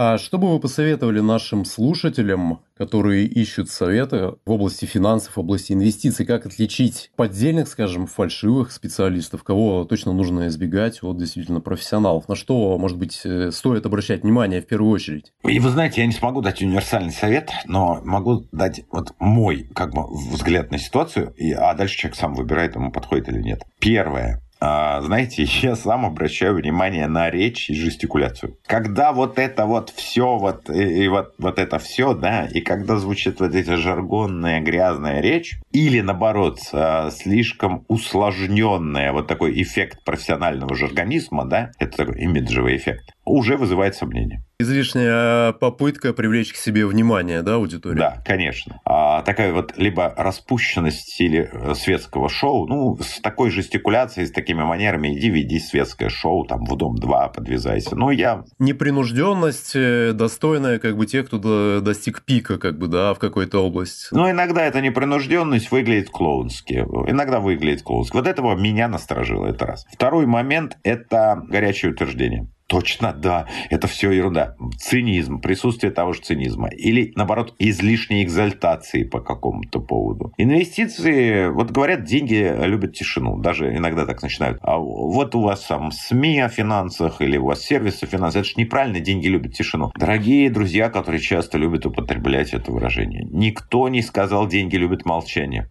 [0.00, 5.72] А что бы вы посоветовали нашим слушателям, которые ищут советы в области финансов, в области
[5.72, 12.28] инвестиций, как отличить поддельных, скажем, фальшивых специалистов, кого точно нужно избегать от действительно профессионалов?
[12.28, 15.32] На что, может быть, э, стоит обращать внимание в первую очередь?
[15.42, 19.94] И вы знаете, я не смогу дать универсальный совет, но могу дать вот мой как
[19.94, 23.64] бы взгляд на ситуацию, а дальше человек сам выбирает, ему подходит или нет.
[23.80, 28.56] Первое знаете, я сам обращаю внимание на речь и жестикуляцию.
[28.66, 32.96] Когда вот это вот все, вот, и, и вот, вот это все, да, и когда
[32.96, 40.74] звучит вот эта жаргонная грязная речь, или наоборот, а, слишком усложненная, вот такой эффект профессионального
[40.74, 44.42] жаргонизма, да, это такой имиджевый эффект, уже вызывает сомнения.
[44.60, 47.96] Излишняя попытка привлечь к себе внимание, да, аудитории?
[47.96, 48.80] Да, конечно.
[49.18, 54.30] А, такая вот либо распущенность в стиле э, светского шоу, ну, с такой жестикуляцией, с
[54.30, 57.96] такими манерами, иди веди светское шоу, там, в Дом-2 подвязайся.
[57.96, 58.44] Ну, я...
[58.60, 64.14] Непринужденность, э, достойная, как бы, тех, кто достиг пика, как бы, да, в какой-то области.
[64.14, 66.74] Ну, иногда эта непринужденность выглядит клоунски.
[67.08, 68.14] Иногда выглядит клоунски.
[68.14, 69.84] Вот этого меня насторожило, это раз.
[69.92, 72.46] Второй момент– это горячее утверждение.
[72.68, 74.54] Точно, да, это все ерунда.
[74.76, 76.68] Цинизм, присутствие того же цинизма.
[76.68, 80.34] Или, наоборот, излишней экзальтации по какому-то поводу.
[80.36, 83.38] Инвестиции, вот говорят, деньги любят тишину.
[83.38, 84.58] Даже иногда так начинают.
[84.60, 88.42] А вот у вас там СМИ о финансах или у вас сервисы финансов.
[88.42, 89.90] Это же неправильно, деньги любят тишину.
[89.96, 93.26] Дорогие друзья, которые часто любят употреблять это выражение.
[93.30, 95.70] Никто не сказал, деньги любят молчание.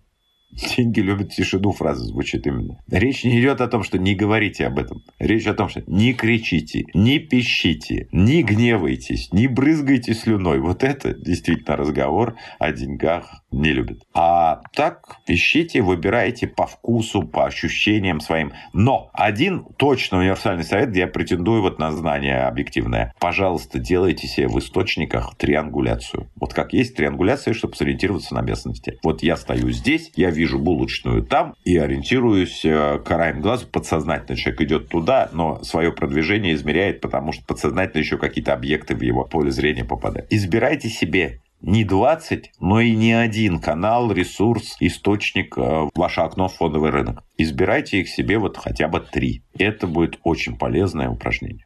[0.52, 2.80] Деньги любят тишину, фраза звучит именно.
[2.90, 5.04] Речь не идет о том, что не говорите об этом.
[5.20, 10.60] Речь о том, что не кричите, не пищите, не гневайтесь, не брызгайте слюной.
[10.60, 14.04] Вот это действительно разговор о деньгах не любят.
[14.14, 18.54] А так ищите, выбирайте по вкусу, по ощущениям своим.
[18.74, 23.14] Но один точно универсальный совет, где я претендую вот на знание объективное.
[23.20, 26.30] Пожалуйста, делайте себе в источниках триангуляцию.
[26.36, 28.98] Вот как есть триангуляция, чтобы сориентироваться на местности.
[29.04, 33.66] Вот я стою здесь, я вижу булочную там и ориентируюсь э, краем глаза.
[33.70, 39.02] Подсознательно человек идет туда, но свое продвижение измеряет, потому что подсознательно еще какие-то объекты в
[39.02, 40.28] его поле зрения попадают.
[40.30, 46.56] Избирайте себе не 20, но и не один канал, ресурс, источник, э, ваше окно в
[46.56, 47.24] фондовый рынок.
[47.38, 49.44] Избирайте их себе вот хотя бы три.
[49.58, 51.66] Это будет очень полезное упражнение.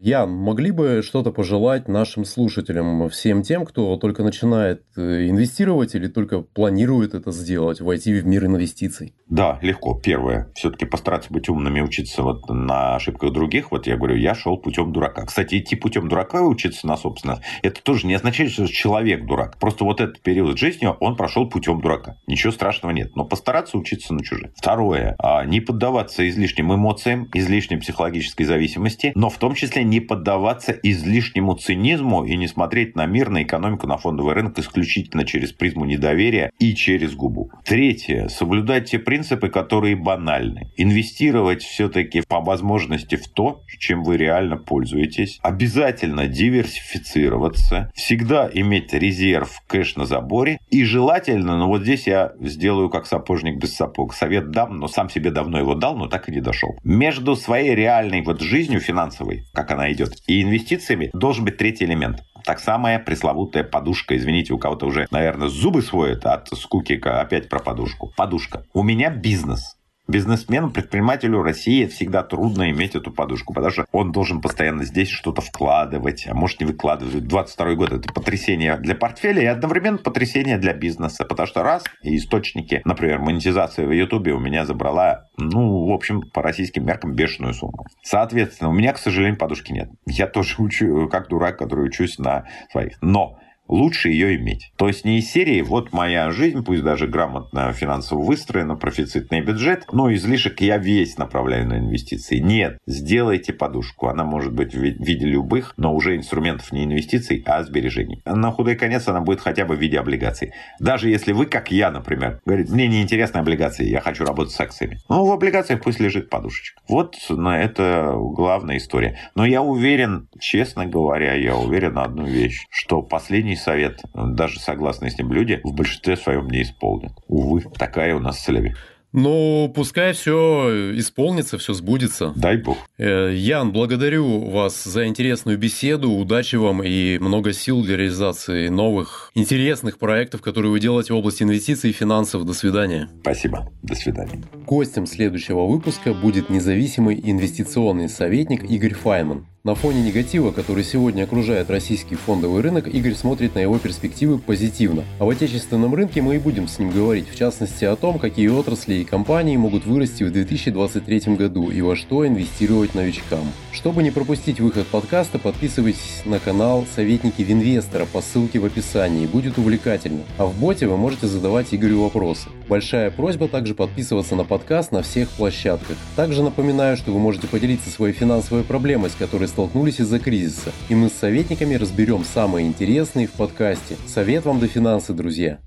[0.00, 6.06] Ян, могли бы что-то пожелать нашим слушателям, всем тем, кто только начинает э, инвестировать или
[6.06, 9.14] только планирует это сделать, войти в мир инвестиций?
[9.28, 9.94] Да, легко.
[9.94, 10.50] Первое.
[10.54, 13.70] Все-таки постараться быть умными, учиться вот на ошибках других.
[13.72, 15.26] Вот я говорю, я шел путем дурака.
[15.26, 19.58] Кстати, идти путем дурака и учиться на собственность, это тоже не означает, что человек дурак.
[19.58, 22.16] Просто вот этот период жизни он прошел путем дурака.
[22.26, 23.16] Ничего страшного нет.
[23.16, 24.50] Но постараться учиться на чужих.
[24.56, 25.16] Второе.
[25.18, 31.54] А, не поддаваться излишним эмоциям, излишней психологической зависимости, но в том числе не поддаваться излишнему
[31.54, 36.50] цинизму и не смотреть на мир, на экономику, на фондовый рынок исключительно через призму недоверия
[36.58, 37.50] и через губу.
[37.64, 38.28] Третье.
[38.28, 40.70] Соблюдать те принципы, которые банальны.
[40.76, 45.38] Инвестировать все-таки по возможности в то, чем вы реально пользуетесь.
[45.42, 47.90] Обязательно диверсифицироваться.
[47.94, 50.58] Всегда иметь резерв кэш на заборе.
[50.70, 54.14] И желательно, ну вот здесь я сделаю как сапожник без сапог.
[54.14, 56.76] Совет дам, но сам себе давно его дал, но так и не дошел.
[56.84, 62.22] Между своей реальной вот жизнью финансовой, как она идет, и инвестициями должен быть третий элемент.
[62.44, 64.16] Так самая пресловутая подушка.
[64.16, 68.12] Извините, у кого-то уже, наверное, зубы своят от скуки опять про подушку.
[68.16, 68.64] Подушка.
[68.72, 69.77] У меня бизнес.
[70.08, 75.42] Бизнесмену, предпринимателю России всегда трудно иметь эту подушку, потому что он должен постоянно здесь что-то
[75.42, 77.26] вкладывать, а может не выкладывать.
[77.26, 82.16] 22 год это потрясение для портфеля и одновременно потрясение для бизнеса, потому что раз, и
[82.16, 87.52] источники, например, монетизация в Ютубе у меня забрала, ну, в общем, по российским меркам бешеную
[87.52, 87.84] сумму.
[88.02, 89.90] Соответственно, у меня, к сожалению, подушки нет.
[90.06, 92.96] Я тоже учу, как дурак, который учусь на своих.
[93.02, 93.38] Но
[93.68, 94.72] лучше ее иметь.
[94.76, 99.84] То есть не из серии «вот моя жизнь, пусть даже грамотно финансово выстроена, профицитный бюджет,
[99.92, 102.38] но излишек я весь направляю на инвестиции».
[102.38, 104.08] Нет, сделайте подушку.
[104.08, 108.22] Она может быть в виде любых, но уже инструментов не инвестиций, а сбережений.
[108.24, 110.52] На худой конец она будет хотя бы в виде облигаций.
[110.80, 114.60] Даже если вы, как я, например, говорите, мне не интересны облигации, я хочу работать с
[114.60, 114.98] акциями.
[115.08, 116.80] Ну, в облигациях пусть лежит подушечка.
[116.88, 119.18] Вот на это главная история.
[119.34, 125.10] Но я уверен, честно говоря, я уверен на одну вещь, что последний совет, даже согласные
[125.10, 127.12] с ним люди, в большинстве своем не исполнят.
[127.26, 128.74] Увы, такая у нас цель.
[129.12, 132.32] Ну, пускай все исполнится, все сбудется.
[132.36, 132.76] Дай бог.
[132.98, 136.10] Э, Ян, благодарю вас за интересную беседу.
[136.10, 141.42] Удачи вам и много сил для реализации новых интересных проектов, которые вы делаете в области
[141.42, 142.44] инвестиций и финансов.
[142.44, 143.08] До свидания.
[143.22, 143.72] Спасибо.
[143.82, 144.42] До свидания.
[144.66, 149.46] Гостем следующего выпуска будет независимый инвестиционный советник Игорь Файман.
[149.64, 155.02] На фоне негатива, который сегодня окружает российский фондовый рынок, Игорь смотрит на его перспективы позитивно.
[155.18, 158.46] А в отечественном рынке мы и будем с ним говорить, в частности о том, какие
[158.46, 163.52] отрасли и компании могут вырасти в 2023 году и во что инвестировать новичкам.
[163.72, 169.58] Чтобы не пропустить выход подкаста, подписывайтесь на канал «Советники Винвестора» по ссылке в описании, будет
[169.58, 170.22] увлекательно.
[170.38, 172.48] А в боте вы можете задавать Игорю вопросы.
[172.68, 175.96] Большая просьба также подписываться на подкаст на всех площадках.
[176.14, 180.70] Также напоминаю, что вы можете поделиться своей финансовой проблемой, с которой столкнулись из-за кризиса.
[180.88, 183.96] И мы с советниками разберем самые интересные в подкасте.
[184.06, 185.58] Совет вам до финансы, друзья!